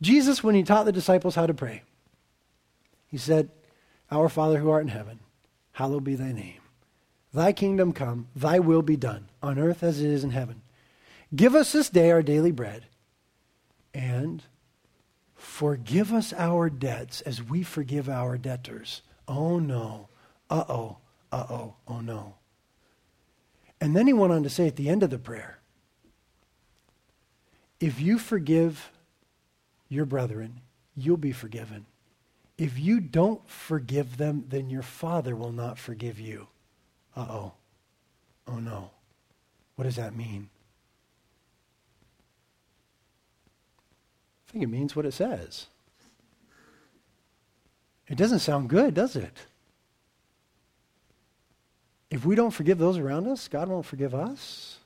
Jesus, 0.01 0.43
when 0.43 0.55
he 0.55 0.63
taught 0.63 0.87
the 0.87 0.93
disciples 0.93 1.35
how 1.35 1.47
to 1.47 1.55
pray, 1.55 1.83
he 3.09 3.19
said, 3.19 3.51
Our 4.11 4.31
Father 4.31 4.59
who 4.59 4.71
art 4.71 4.83
in 4.83 4.89
heaven, 4.89 5.21
hallowed 5.73 6.05
be 6.05 6.15
thy 6.15 6.33
name. 6.33 6.64
Thy 7.35 7.53
kingdom 7.53 7.93
come, 7.93 8.29
thy 8.37 8.61
will 8.61 8.83
be 8.83 8.97
done, 8.97 9.29
on 9.43 9.59
earth 9.59 9.83
as 9.83 10.01
it 10.01 10.09
is 10.09 10.23
in 10.23 10.31
heaven. 10.31 10.63
Give 11.35 11.57
us 11.57 11.73
this 11.73 11.91
day 11.91 12.13
our 12.13 12.23
daily 12.23 12.53
bread, 12.53 12.87
and 13.93 14.45
forgive 15.35 16.13
us 16.13 16.33
our 16.33 16.71
debts 16.71 17.21
as 17.23 17.43
we 17.43 17.65
forgive 17.65 18.09
our 18.09 18.39
debtors. 18.39 19.03
Oh 19.27 19.59
no. 19.59 20.09
Uh 20.49 20.65
oh. 20.69 20.99
Uh 21.33 21.47
oh. 21.51 21.75
Oh 21.89 22.01
no. 22.01 22.37
And 23.81 23.97
then 23.97 24.07
he 24.07 24.13
went 24.13 24.33
on 24.33 24.45
to 24.45 24.51
say 24.51 24.69
at 24.69 24.77
the 24.77 24.89
end 24.89 25.03
of 25.03 25.11
the 25.11 25.19
prayer 25.19 25.59
if 27.81 28.01
you 28.01 28.19
forgive 28.19 28.93
your 29.89 30.05
brethren, 30.05 30.61
you'll 30.97 31.17
be 31.17 31.33
forgiven. 31.33 31.87
If 32.57 32.79
you 32.79 33.01
don't 33.01 33.47
forgive 33.51 34.17
them, 34.17 34.45
then 34.49 34.71
your 34.71 34.83
Father 34.83 35.35
will 35.35 35.53
not 35.53 35.79
forgive 35.79 36.21
you. 36.21 36.47
Uh 37.17 37.27
oh. 37.29 37.53
Oh 38.47 38.59
no. 38.59 38.91
What 39.77 39.85
does 39.85 39.97
that 39.97 40.15
mean? 40.15 40.49
I 44.49 44.53
think 44.53 44.65
it 44.65 44.69
means 44.69 44.95
what 44.95 45.07
it 45.07 45.13
says. 45.13 45.67
It 48.09 48.17
doesn't 48.17 48.41
sound 48.41 48.69
good, 48.69 48.95
does 48.95 49.17
it? 49.17 49.47
If 52.11 52.25
we 52.25 52.37
don't 52.37 52.53
forgive 52.53 52.79
those 52.79 52.99
around 52.99 53.27
us, 53.27 53.49
God 53.49 53.69
won't 53.69 53.87
forgive 53.87 54.15
us. 54.15 54.79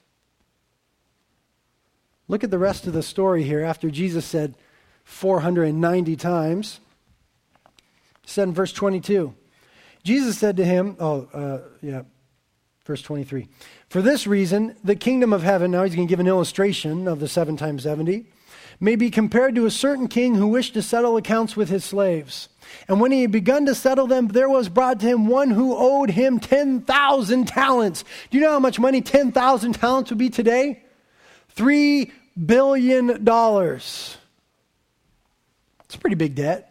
Look 2.29 2.45
at 2.45 2.51
the 2.51 2.59
rest 2.59 2.87
of 2.87 2.93
the 2.93 3.03
story 3.03 3.43
here 3.43 3.63
after 3.63 3.91
Jesus 3.91 4.25
said 4.25 4.55
490 5.05 6.17
times. 6.17 6.81
He 8.23 8.31
said 8.31 8.49
in 8.49 8.55
verse 8.55 8.73
22, 8.73 9.35
Jesus 10.05 10.39
said 10.39 10.57
to 10.59 10.65
him, 10.65 10.97
oh, 11.01 11.29
uh, 11.33 11.61
yeah, 11.83 12.03
Verse 12.89 13.03
23. 13.03 13.47
For 13.91 14.01
this 14.01 14.27
reason, 14.27 14.75
the 14.83 14.97
kingdom 14.97 15.35
of 15.35 15.43
heaven, 15.43 15.71
now 15.73 15.85
he's 15.85 15.95
going 15.95 16.09
to 16.09 16.11
give 16.11 16.21
an 16.21 16.27
illustration 16.27 17.07
of 17.07 17.21
the 17.21 17.29
7 17.29 17.55
times 17.59 17.83
70, 17.83 18.25
may 18.81 18.97
be 18.97 19.11
compared 19.11 19.55
to 19.57 19.67
a 19.67 19.71
certain 19.71 20.09
king 20.09 20.37
who 20.37 20.47
wished 20.47 20.73
to 20.73 20.81
settle 20.81 21.19
accounts 21.19 21.55
with 21.55 21.69
his 21.69 21.85
slaves. 21.85 22.49
And 22.89 22.99
when 22.99 23.13
he 23.13 23.21
had 23.21 23.31
begun 23.31 23.67
to 23.67 23.75
settle 23.75 24.07
them, 24.07 24.29
there 24.29 24.49
was 24.49 24.71
brought 24.71 25.01
to 25.01 25.07
him 25.07 25.27
one 25.27 25.51
who 25.51 25.77
owed 25.77 26.09
him 26.09 26.41
10,000 26.41 27.47
talents. 27.47 28.05
Do 28.31 28.39
you 28.39 28.45
know 28.45 28.53
how 28.53 28.59
much 28.59 28.81
money 28.81 29.03
10,000 29.03 29.75
talents 29.75 30.09
would 30.09 30.19
be 30.19 30.31
today? 30.31 30.83
$3 31.57 32.11
billion. 32.47 33.11
It's 33.11 34.17
a 35.93 35.99
pretty 35.99 36.17
big 36.17 36.37
debt. 36.37 36.68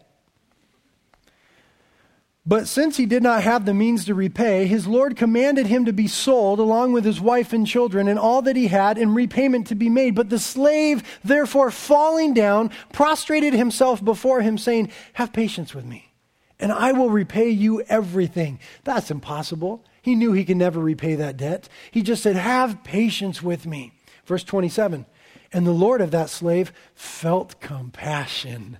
But 2.48 2.66
since 2.66 2.96
he 2.96 3.04
did 3.04 3.22
not 3.22 3.42
have 3.42 3.66
the 3.66 3.74
means 3.74 4.06
to 4.06 4.14
repay, 4.14 4.66
his 4.66 4.86
Lord 4.86 5.16
commanded 5.16 5.66
him 5.66 5.84
to 5.84 5.92
be 5.92 6.06
sold 6.06 6.58
along 6.58 6.94
with 6.94 7.04
his 7.04 7.20
wife 7.20 7.52
and 7.52 7.66
children 7.66 8.08
and 8.08 8.18
all 8.18 8.40
that 8.40 8.56
he 8.56 8.68
had 8.68 8.96
in 8.96 9.12
repayment 9.12 9.66
to 9.66 9.74
be 9.74 9.90
made. 9.90 10.14
But 10.14 10.30
the 10.30 10.38
slave, 10.38 11.02
therefore, 11.22 11.70
falling 11.70 12.32
down, 12.32 12.70
prostrated 12.90 13.52
himself 13.52 14.02
before 14.02 14.40
him, 14.40 14.56
saying, 14.56 14.90
Have 15.12 15.34
patience 15.34 15.74
with 15.74 15.84
me, 15.84 16.14
and 16.58 16.72
I 16.72 16.92
will 16.92 17.10
repay 17.10 17.50
you 17.50 17.82
everything. 17.82 18.60
That's 18.82 19.10
impossible. 19.10 19.84
He 20.00 20.14
knew 20.14 20.32
he 20.32 20.46
could 20.46 20.56
never 20.56 20.80
repay 20.80 21.16
that 21.16 21.36
debt. 21.36 21.68
He 21.90 22.00
just 22.00 22.22
said, 22.22 22.36
Have 22.36 22.82
patience 22.82 23.42
with 23.42 23.66
me. 23.66 23.92
Verse 24.24 24.42
27 24.42 25.04
And 25.52 25.66
the 25.66 25.72
Lord 25.72 26.00
of 26.00 26.12
that 26.12 26.30
slave 26.30 26.72
felt 26.94 27.60
compassion 27.60 28.78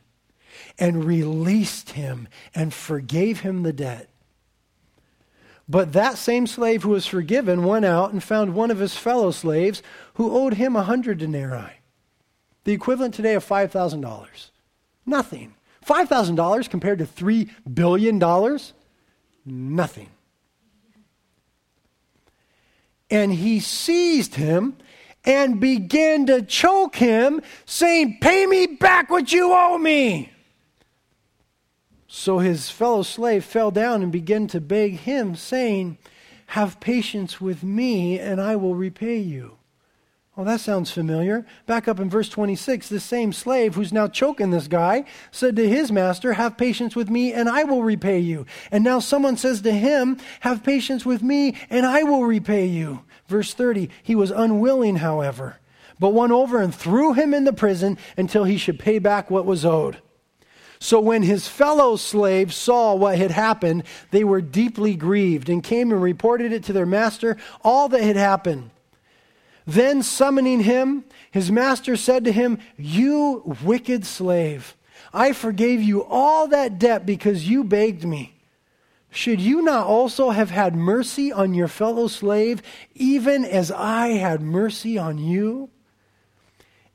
and 0.79 1.05
released 1.05 1.91
him 1.91 2.29
and 2.55 2.73
forgave 2.73 3.41
him 3.41 3.63
the 3.63 3.73
debt. 3.73 4.09
But 5.69 5.93
that 5.93 6.17
same 6.17 6.47
slave 6.47 6.83
who 6.83 6.91
was 6.91 7.07
forgiven 7.07 7.65
went 7.65 7.85
out 7.85 8.13
and 8.13 8.23
found 8.23 8.55
one 8.55 8.71
of 8.71 8.79
his 8.79 8.97
fellow 8.97 9.31
slaves 9.31 9.83
who 10.15 10.35
owed 10.35 10.55
him 10.55 10.75
a 10.75 10.83
hundred 10.83 11.19
denarii, 11.19 11.81
the 12.65 12.73
equivalent 12.73 13.15
today 13.15 13.35
of 13.35 13.47
$5,000. 13.47 14.51
Nothing. 15.05 15.55
$5,000 15.85 16.71
compared 16.71 16.99
to 16.99 17.07
$3 17.07 17.51
billion? 17.73 18.19
Nothing. 19.45 20.09
And 23.11 23.33
he 23.33 23.61
seized 23.61 24.35
him 24.35 24.77
and 25.25 25.61
began 25.61 26.27
to 26.27 26.43
choke 26.43 26.97
him, 26.97 27.43
saying, 27.65 28.19
Pay 28.21 28.47
me 28.47 28.67
back 28.67 29.11
what 29.11 29.33
you 29.33 29.53
owe 29.53 29.79
me. 29.79 30.33
So 32.11 32.39
his 32.39 32.71
fellow 32.71 33.03
slave 33.03 33.45
fell 33.45 33.71
down 33.71 34.03
and 34.03 34.11
began 34.11 34.47
to 34.49 34.61
beg 34.63 35.01
him, 35.01 35.37
saying, 35.37 35.99
Have 36.47 36.81
patience 36.81 37.39
with 37.39 37.63
me, 37.63 38.19
and 38.19 38.41
I 38.41 38.57
will 38.57 38.75
repay 38.75 39.19
you. 39.19 39.59
Well, 40.35 40.47
that 40.47 40.61
sounds 40.61 40.91
familiar. 40.91 41.45
Back 41.67 41.87
up 41.87 42.01
in 42.01 42.09
verse 42.09 42.31
26, 42.31 42.89
the 42.89 43.01
same 43.01 43.33
slave 43.33 43.75
who's 43.75 43.93
now 43.93 44.09
choking 44.09 44.51
this 44.51 44.69
guy 44.69 45.05
said 45.31 45.57
to 45.57 45.69
his 45.69 45.93
master, 45.93 46.33
Have 46.33 46.57
patience 46.57 46.97
with 46.97 47.11
me, 47.11 47.35
and 47.35 47.47
I 47.47 47.65
will 47.65 47.83
repay 47.83 48.21
you. 48.21 48.47
And 48.71 48.85
now 48.85 49.01
someone 49.01 49.37
says 49.37 49.61
to 49.63 49.73
him, 49.73 50.17
Have 50.41 50.65
patience 50.65 51.05
with 51.05 51.23
me, 51.23 51.57
and 51.69 51.85
I 51.85 52.05
will 52.05 52.25
repay 52.25 52.67
you. 52.67 53.03
Verse 53.27 53.53
30, 53.53 53.91
he 54.03 54.15
was 54.15 54.31
unwilling, 54.31 54.97
however, 54.97 55.59
but 55.99 56.15
went 56.15 56.33
over 56.33 56.63
and 56.63 56.75
threw 56.75 57.13
him 57.13 57.35
in 57.35 57.45
the 57.45 57.53
prison 57.53 57.99
until 58.17 58.45
he 58.45 58.57
should 58.57 58.79
pay 58.79 58.99
back 58.99 59.31
what 59.31 59.45
was 59.45 59.67
owed. 59.67 60.01
So 60.81 61.01
when 61.01 61.23
his 61.23 61.49
fellow 61.49 61.97
slaves 61.97 62.57
saw 62.57 62.95
what 62.95 63.19
had 63.19 63.31
happened, 63.31 63.85
they 64.11 64.25
were 64.25 64.41
deeply 64.41 64.95
grieved 64.95 65.49
and 65.49 65.63
came 65.63 65.91
and 65.91 66.01
reported 66.01 66.53
it 66.53 66.65
to 66.65 66.73
their 66.73 66.87
master 66.87 67.37
all 67.65 67.89
that 67.89 68.03
had 68.03 68.17
happened. 68.17 68.71
Then, 69.67 70.03
summoning 70.03 70.61
him, 70.61 71.05
his 71.31 71.51
master 71.53 71.97
said 71.97 72.25
to 72.25 72.33
him, 72.33 72.59
You 72.79 73.57
wicked 73.63 74.07
slave, 74.07 74.75
I 75.13 75.33
forgave 75.33 75.83
you 75.83 76.05
all 76.05 76.49
that 76.49 76.79
debt 76.79 77.05
because 77.05 77.49
you 77.49 77.65
begged 77.65 78.05
me. 78.05 78.35
Should 79.11 79.41
you 79.41 79.63
not 79.63 79.87
also 79.87 80.31
have 80.31 80.51
had 80.51 80.75
mercy 80.75 81.33
on 81.33 81.55
your 81.55 81.69
fellow 81.69 82.09
slave, 82.09 82.63
even 82.95 83.45
as 83.45 83.71
I 83.71 84.09
had 84.09 84.41
mercy 84.41 84.99
on 84.99 85.19
you? 85.19 85.71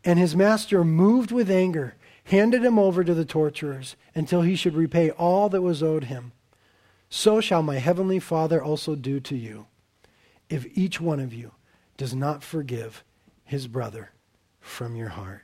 And 0.03 0.19
his 0.19 0.35
master, 0.35 0.83
moved 0.83 1.31
with 1.31 1.49
anger, 1.49 1.95
handed 2.25 2.63
him 2.63 2.79
over 2.79 3.03
to 3.03 3.13
the 3.13 3.25
torturers 3.25 3.95
until 4.15 4.41
he 4.41 4.55
should 4.55 4.75
repay 4.75 5.09
all 5.11 5.49
that 5.49 5.61
was 5.61 5.83
owed 5.83 6.05
him. 6.05 6.31
So 7.09 7.41
shall 7.41 7.61
my 7.61 7.77
heavenly 7.77 8.19
Father 8.19 8.63
also 8.63 8.95
do 8.95 9.19
to 9.21 9.35
you, 9.35 9.67
if 10.49 10.65
each 10.77 10.99
one 10.99 11.19
of 11.19 11.33
you 11.33 11.51
does 11.97 12.15
not 12.15 12.43
forgive 12.43 13.03
his 13.43 13.67
brother 13.67 14.11
from 14.59 14.95
your 14.95 15.09
heart. 15.09 15.43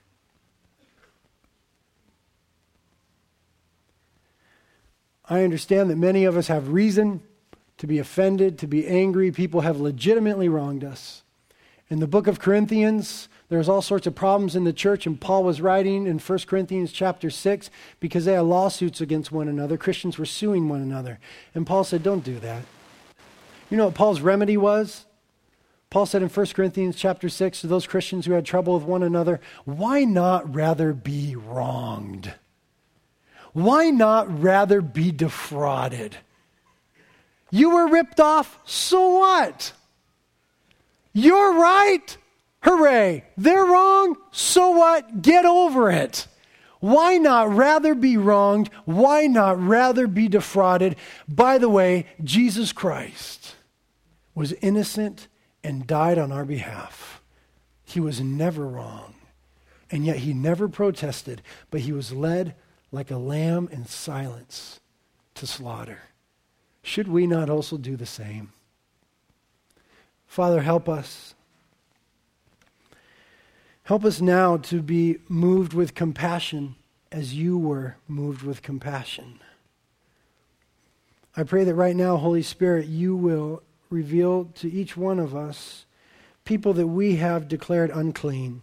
I 5.25 5.43
understand 5.43 5.89
that 5.91 5.97
many 5.97 6.25
of 6.25 6.35
us 6.35 6.47
have 6.47 6.69
reason 6.69 7.21
to 7.77 7.85
be 7.85 7.99
offended, 7.99 8.57
to 8.59 8.67
be 8.67 8.87
angry. 8.87 9.31
People 9.31 9.61
have 9.61 9.79
legitimately 9.79 10.49
wronged 10.49 10.83
us. 10.83 11.23
In 11.87 11.99
the 11.99 12.07
book 12.07 12.27
of 12.27 12.39
Corinthians, 12.39 13.29
there's 13.49 13.67
all 13.67 13.81
sorts 13.81 14.05
of 14.05 14.13
problems 14.13 14.55
in 14.55 14.63
the 14.63 14.73
church, 14.73 15.07
and 15.07 15.19
Paul 15.19 15.43
was 15.43 15.59
writing 15.59 16.05
in 16.05 16.19
1 16.19 16.39
Corinthians 16.47 16.91
chapter 16.91 17.31
6 17.31 17.69
because 17.99 18.25
they 18.25 18.33
had 18.33 18.41
lawsuits 18.41 19.01
against 19.01 19.31
one 19.31 19.47
another. 19.47 19.75
Christians 19.75 20.19
were 20.19 20.25
suing 20.25 20.69
one 20.69 20.81
another. 20.81 21.19
And 21.55 21.65
Paul 21.65 21.83
said, 21.83 22.03
Don't 22.03 22.23
do 22.23 22.39
that. 22.39 22.63
You 23.69 23.77
know 23.77 23.85
what 23.85 23.95
Paul's 23.95 24.21
remedy 24.21 24.55
was? 24.55 25.05
Paul 25.89 26.05
said 26.05 26.21
in 26.21 26.29
1 26.29 26.45
Corinthians 26.47 26.95
chapter 26.95 27.29
6 27.29 27.61
to 27.61 27.67
those 27.67 27.87
Christians 27.87 28.27
who 28.27 28.33
had 28.33 28.45
trouble 28.45 28.75
with 28.75 28.83
one 28.83 29.01
another, 29.01 29.41
why 29.65 30.03
not 30.03 30.53
rather 30.53 30.93
be 30.93 31.35
wronged? 31.35 32.33
Why 33.53 33.89
not 33.89 34.41
rather 34.41 34.81
be 34.81 35.11
defrauded? 35.11 36.17
You 37.49 37.71
were 37.71 37.87
ripped 37.87 38.19
off, 38.19 38.59
so 38.65 39.17
what? 39.17 39.73
You're 41.13 41.53
right. 41.53 42.15
Hooray. 42.61 43.23
They're 43.37 43.65
wrong, 43.65 44.17
so 44.31 44.71
what? 44.71 45.21
Get 45.21 45.45
over 45.45 45.89
it. 45.89 46.27
Why 46.79 47.17
not 47.17 47.49
rather 47.49 47.93
be 47.93 48.17
wronged? 48.17 48.69
Why 48.85 49.27
not 49.27 49.59
rather 49.59 50.07
be 50.07 50.27
defrauded? 50.27 50.95
By 51.27 51.57
the 51.57 51.69
way, 51.69 52.07
Jesus 52.23 52.71
Christ 52.71 53.55
was 54.33 54.53
innocent 54.61 55.27
and 55.63 55.85
died 55.85 56.17
on 56.17 56.31
our 56.31 56.45
behalf. 56.45 57.21
He 57.83 57.99
was 57.99 58.21
never 58.21 58.65
wrong. 58.65 59.15
And 59.91 60.05
yet 60.05 60.17
he 60.17 60.33
never 60.33 60.69
protested, 60.69 61.41
but 61.71 61.81
he 61.81 61.91
was 61.91 62.13
led 62.13 62.55
like 62.91 63.11
a 63.11 63.17
lamb 63.17 63.67
in 63.71 63.85
silence 63.85 64.79
to 65.35 65.47
slaughter. 65.47 65.99
Should 66.81 67.07
we 67.07 67.27
not 67.27 67.49
also 67.49 67.77
do 67.77 67.95
the 67.95 68.05
same? 68.05 68.53
Father, 70.27 70.61
help 70.61 70.87
us. 70.87 71.33
Help 73.89 74.05
us 74.05 74.21
now 74.21 74.55
to 74.55 74.83
be 74.83 75.17
moved 75.27 75.73
with 75.73 75.95
compassion 75.95 76.75
as 77.11 77.33
you 77.33 77.57
were 77.57 77.95
moved 78.07 78.43
with 78.43 78.61
compassion. 78.61 79.39
I 81.35 81.41
pray 81.41 81.63
that 81.63 81.73
right 81.73 81.95
now, 81.95 82.17
Holy 82.17 82.43
Spirit, 82.43 82.85
you 82.85 83.15
will 83.15 83.63
reveal 83.89 84.45
to 84.57 84.71
each 84.71 84.95
one 84.95 85.17
of 85.17 85.35
us 85.35 85.87
people 86.45 86.73
that 86.73 86.85
we 86.85 87.15
have 87.15 87.47
declared 87.47 87.89
unclean, 87.89 88.61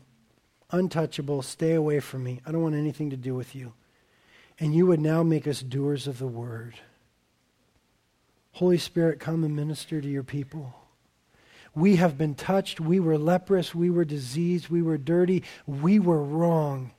untouchable, 0.70 1.42
stay 1.42 1.72
away 1.72 1.98
from 1.98 2.22
me. 2.22 2.40
I 2.46 2.52
don't 2.52 2.62
want 2.62 2.76
anything 2.76 3.10
to 3.10 3.16
do 3.16 3.34
with 3.34 3.52
you. 3.52 3.72
And 4.60 4.76
you 4.76 4.86
would 4.86 5.00
now 5.00 5.24
make 5.24 5.48
us 5.48 5.60
doers 5.60 6.06
of 6.06 6.20
the 6.20 6.28
word. 6.28 6.74
Holy 8.52 8.78
Spirit, 8.78 9.18
come 9.18 9.42
and 9.42 9.56
minister 9.56 10.00
to 10.00 10.08
your 10.08 10.22
people. 10.22 10.85
We 11.76 11.96
have 11.96 12.16
been 12.16 12.34
touched. 12.34 12.80
We 12.80 12.98
were 12.98 13.18
leprous. 13.18 13.74
We 13.74 13.90
were 13.90 14.06
diseased. 14.06 14.68
We 14.68 14.82
were 14.82 14.96
dirty. 14.96 15.44
We 15.66 16.00
were 16.00 16.22
wrong. 16.22 16.92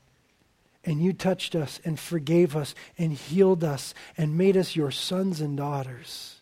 And 0.85 1.03
you 1.03 1.11
touched 1.11 1.55
us 1.55 1.81
and 1.83 1.99
forgave 1.99 2.55
us 2.55 2.75
and 2.97 3.11
healed 3.11 3.63
us 3.63 3.93
and 4.17 4.37
made 4.37 4.55
us 4.55 4.75
your 4.75 4.91
sons 4.91 5.41
and 5.41 5.57
daughters. 5.57 6.41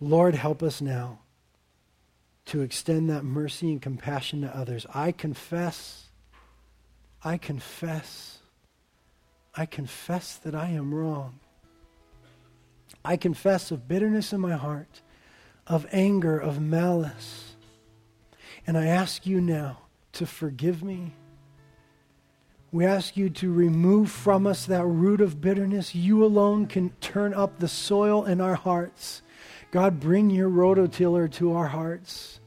Lord, 0.00 0.34
help 0.34 0.62
us 0.62 0.80
now 0.80 1.20
to 2.46 2.62
extend 2.62 3.08
that 3.10 3.22
mercy 3.22 3.70
and 3.70 3.80
compassion 3.80 4.40
to 4.40 4.56
others. 4.56 4.86
I 4.92 5.12
confess, 5.12 6.06
I 7.22 7.36
confess, 7.36 8.38
I 9.54 9.66
confess 9.66 10.36
that 10.36 10.54
I 10.54 10.70
am 10.70 10.92
wrong. 10.94 11.38
I 13.04 13.16
confess 13.16 13.70
of 13.70 13.86
bitterness 13.86 14.32
in 14.32 14.40
my 14.40 14.56
heart, 14.56 15.02
of 15.66 15.86
anger, 15.92 16.38
of 16.38 16.60
malice. 16.60 17.54
And 18.66 18.76
I 18.76 18.86
ask 18.86 19.26
you 19.26 19.40
now 19.40 19.78
to 20.12 20.26
forgive 20.26 20.82
me. 20.82 21.14
We 22.70 22.86
ask 22.86 23.16
you 23.16 23.28
to 23.30 23.52
remove 23.52 24.10
from 24.10 24.46
us 24.46 24.66
that 24.66 24.84
root 24.84 25.20
of 25.20 25.40
bitterness. 25.40 25.94
You 25.94 26.24
alone 26.24 26.66
can 26.66 26.90
turn 27.00 27.34
up 27.34 27.58
the 27.58 27.68
soil 27.68 28.24
in 28.24 28.40
our 28.40 28.54
hearts 28.54 29.22
God, 29.72 30.00
bring 30.00 30.28
your 30.28 30.50
rototiller 30.50 31.32
to 31.32 31.54
our 31.54 31.66
hearts. 31.66 32.40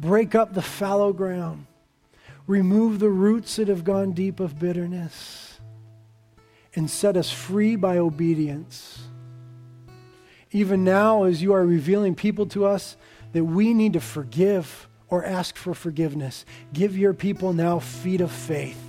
Break 0.00 0.34
up 0.34 0.54
the 0.54 0.62
fallow 0.62 1.12
ground. 1.12 1.66
Remove 2.46 2.98
the 2.98 3.10
roots 3.10 3.56
that 3.56 3.68
have 3.68 3.84
gone 3.84 4.12
deep 4.12 4.40
of 4.40 4.58
bitterness. 4.58 5.60
And 6.74 6.90
set 6.90 7.18
us 7.18 7.30
free 7.30 7.76
by 7.76 7.98
obedience. 7.98 9.02
Even 10.52 10.84
now, 10.84 11.24
as 11.24 11.42
you 11.42 11.52
are 11.52 11.64
revealing 11.64 12.14
people 12.14 12.46
to 12.46 12.66
us 12.66 12.96
that 13.32 13.44
we 13.44 13.72
need 13.72 13.92
to 13.92 14.00
forgive 14.00 14.88
or 15.08 15.24
ask 15.24 15.56
for 15.56 15.74
forgiveness, 15.74 16.44
give 16.72 16.96
your 16.96 17.14
people 17.14 17.52
now 17.52 17.78
feet 17.78 18.20
of 18.20 18.30
faith. 18.30 18.80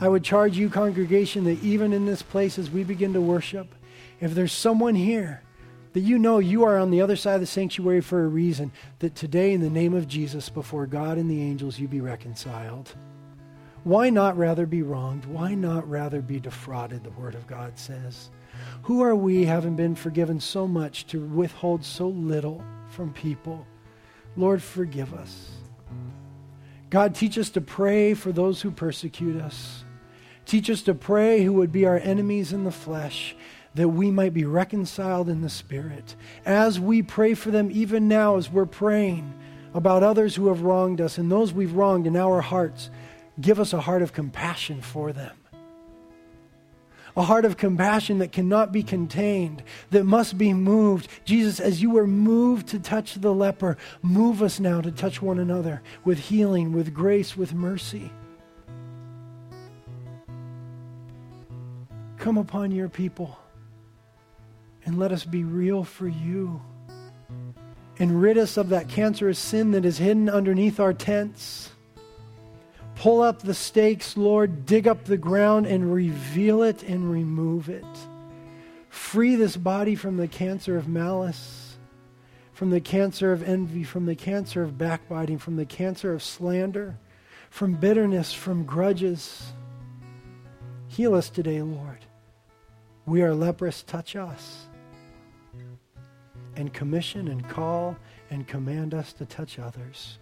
I 0.00 0.08
would 0.08 0.24
charge 0.24 0.56
you, 0.56 0.68
congregation, 0.68 1.44
that 1.44 1.62
even 1.62 1.92
in 1.92 2.06
this 2.06 2.22
place 2.22 2.58
as 2.58 2.70
we 2.70 2.82
begin 2.82 3.12
to 3.12 3.20
worship, 3.20 3.74
if 4.20 4.34
there's 4.34 4.52
someone 4.52 4.94
here 4.94 5.42
that 5.92 6.00
you 6.00 6.18
know 6.18 6.38
you 6.38 6.64
are 6.64 6.78
on 6.78 6.90
the 6.90 7.00
other 7.00 7.16
side 7.16 7.34
of 7.34 7.40
the 7.40 7.46
sanctuary 7.46 8.00
for 8.00 8.24
a 8.24 8.28
reason, 8.28 8.72
that 8.98 9.14
today, 9.14 9.52
in 9.52 9.60
the 9.60 9.70
name 9.70 9.94
of 9.94 10.08
Jesus, 10.08 10.48
before 10.48 10.86
God 10.86 11.18
and 11.18 11.30
the 11.30 11.42
angels, 11.42 11.78
you 11.78 11.86
be 11.86 12.00
reconciled. 12.00 12.94
Why 13.84 14.10
not 14.10 14.36
rather 14.36 14.64
be 14.64 14.82
wronged? 14.82 15.24
Why 15.26 15.54
not 15.54 15.88
rather 15.88 16.22
be 16.22 16.40
defrauded, 16.40 17.04
the 17.04 17.10
Word 17.10 17.34
of 17.34 17.46
God 17.46 17.78
says? 17.78 18.30
Who 18.84 19.02
are 19.02 19.14
we, 19.14 19.44
having 19.44 19.76
been 19.76 19.94
forgiven 19.94 20.40
so 20.40 20.66
much, 20.66 21.06
to 21.08 21.24
withhold 21.24 21.84
so 21.84 22.08
little 22.08 22.64
from 22.88 23.12
people? 23.12 23.66
Lord, 24.36 24.62
forgive 24.62 25.14
us. 25.14 25.50
God, 26.90 27.14
teach 27.14 27.38
us 27.38 27.50
to 27.50 27.60
pray 27.60 28.14
for 28.14 28.32
those 28.32 28.60
who 28.60 28.70
persecute 28.70 29.40
us. 29.40 29.84
Teach 30.44 30.68
us 30.68 30.82
to 30.82 30.94
pray 30.94 31.42
who 31.42 31.54
would 31.54 31.72
be 31.72 31.86
our 31.86 31.98
enemies 31.98 32.52
in 32.52 32.64
the 32.64 32.72
flesh 32.72 33.34
that 33.74 33.88
we 33.88 34.10
might 34.10 34.34
be 34.34 34.44
reconciled 34.44 35.28
in 35.28 35.40
the 35.40 35.48
Spirit. 35.48 36.14
As 36.44 36.78
we 36.78 37.02
pray 37.02 37.34
for 37.34 37.50
them, 37.50 37.70
even 37.72 38.08
now, 38.08 38.36
as 38.36 38.50
we're 38.50 38.66
praying 38.66 39.32
about 39.74 40.02
others 40.02 40.36
who 40.36 40.48
have 40.48 40.62
wronged 40.62 41.00
us 41.00 41.16
and 41.16 41.30
those 41.30 41.52
we've 41.52 41.72
wronged 41.72 42.06
in 42.06 42.16
our 42.16 42.42
hearts, 42.42 42.90
give 43.40 43.58
us 43.58 43.72
a 43.72 43.80
heart 43.80 44.02
of 44.02 44.12
compassion 44.12 44.82
for 44.82 45.12
them. 45.12 45.36
A 47.16 47.22
heart 47.22 47.44
of 47.44 47.56
compassion 47.56 48.18
that 48.18 48.32
cannot 48.32 48.72
be 48.72 48.82
contained, 48.82 49.62
that 49.90 50.04
must 50.04 50.38
be 50.38 50.54
moved. 50.54 51.08
Jesus, 51.24 51.60
as 51.60 51.82
you 51.82 51.90
were 51.90 52.06
moved 52.06 52.68
to 52.68 52.78
touch 52.78 53.14
the 53.14 53.34
leper, 53.34 53.76
move 54.00 54.42
us 54.42 54.58
now 54.58 54.80
to 54.80 54.90
touch 54.90 55.20
one 55.20 55.38
another 55.38 55.82
with 56.04 56.18
healing, 56.18 56.72
with 56.72 56.94
grace, 56.94 57.36
with 57.36 57.52
mercy. 57.52 58.10
Come 62.16 62.38
upon 62.38 62.70
your 62.70 62.88
people 62.88 63.38
and 64.84 64.98
let 64.98 65.12
us 65.12 65.24
be 65.24 65.44
real 65.44 65.84
for 65.84 66.08
you 66.08 66.62
and 67.98 68.22
rid 68.22 68.38
us 68.38 68.56
of 68.56 68.70
that 68.70 68.88
cancerous 68.88 69.38
sin 69.38 69.72
that 69.72 69.84
is 69.84 69.98
hidden 69.98 70.28
underneath 70.28 70.80
our 70.80 70.92
tents. 70.92 71.70
Pull 72.96 73.22
up 73.22 73.42
the 73.42 73.54
stakes, 73.54 74.16
Lord, 74.16 74.66
dig 74.66 74.86
up 74.86 75.04
the 75.04 75.16
ground 75.16 75.66
and 75.66 75.92
reveal 75.92 76.62
it 76.62 76.82
and 76.82 77.10
remove 77.10 77.68
it. 77.68 77.84
Free 78.90 79.36
this 79.36 79.56
body 79.56 79.94
from 79.94 80.16
the 80.18 80.28
cancer 80.28 80.76
of 80.76 80.86
malice, 80.86 81.76
from 82.52 82.70
the 82.70 82.80
cancer 82.80 83.32
of 83.32 83.42
envy, 83.42 83.82
from 83.82 84.06
the 84.06 84.14
cancer 84.14 84.62
of 84.62 84.78
backbiting, 84.78 85.38
from 85.38 85.56
the 85.56 85.64
cancer 85.64 86.12
of 86.12 86.22
slander, 86.22 86.98
from 87.50 87.74
bitterness, 87.74 88.32
from 88.32 88.64
grudges. 88.64 89.52
Heal 90.88 91.14
us 91.14 91.30
today, 91.30 91.62
Lord. 91.62 91.98
We 93.06 93.22
are 93.22 93.34
leprous, 93.34 93.82
touch 93.82 94.14
us. 94.14 94.66
And 96.54 96.72
commission 96.72 97.28
and 97.28 97.48
call 97.48 97.96
and 98.30 98.46
command 98.46 98.94
us 98.94 99.12
to 99.14 99.26
touch 99.26 99.58
others. 99.58 100.18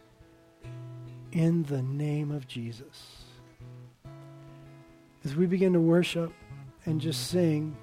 In 1.32 1.62
the 1.64 1.82
name 1.82 2.30
of 2.30 2.48
Jesus. 2.48 3.24
As 5.24 5.36
we 5.36 5.46
begin 5.46 5.72
to 5.74 5.80
worship 5.80 6.32
and 6.86 7.00
just 7.00 7.28
sing, 7.28 7.76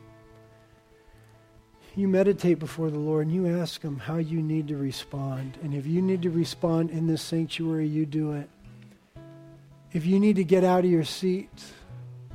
you 1.95 2.08
meditate 2.08 2.60
before 2.60 2.89
the 2.89 3.00
Lord 3.00 3.28
and 3.28 3.36
you 3.36 3.48
ask 3.60 3.82
Him 3.82 3.98
how 3.98 4.18
you 4.18 4.41
need 4.41 4.68
to 4.68 4.78
respond. 4.78 5.58
And 5.64 5.74
if 5.74 5.88
you 5.88 6.02
need 6.02 6.22
to 6.24 6.30
respond 6.30 6.91
in 6.91 7.08
this 7.08 7.22
sanctuary, 7.22 7.88
you 7.88 8.06
do 8.06 8.34
it. 8.34 8.50
If 9.93 10.06
you 10.06 10.20
need 10.20 10.36
to 10.36 10.43
get 10.43 10.64
out 10.64 10.84
of 10.84 10.91
your 10.91 11.06
seat, 11.06 11.50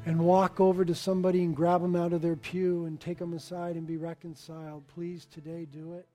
and 0.05 0.19
walk 0.19 0.61
over 0.61 0.85
to 0.85 0.95
somebody 0.95 1.43
and 1.45 1.55
grab 1.55 1.81
them 1.81 1.95
out 1.95 2.13
of 2.13 2.23
their 2.23 2.37
pew 2.37 2.87
and 2.87 3.01
take 3.01 3.19
them 3.19 3.35
aside 3.35 3.77
and 3.77 3.87
be 3.87 3.97
reconciled, 3.97 4.83
please 4.89 5.27
today 5.27 5.67
do 5.71 5.95
it. 5.95 6.07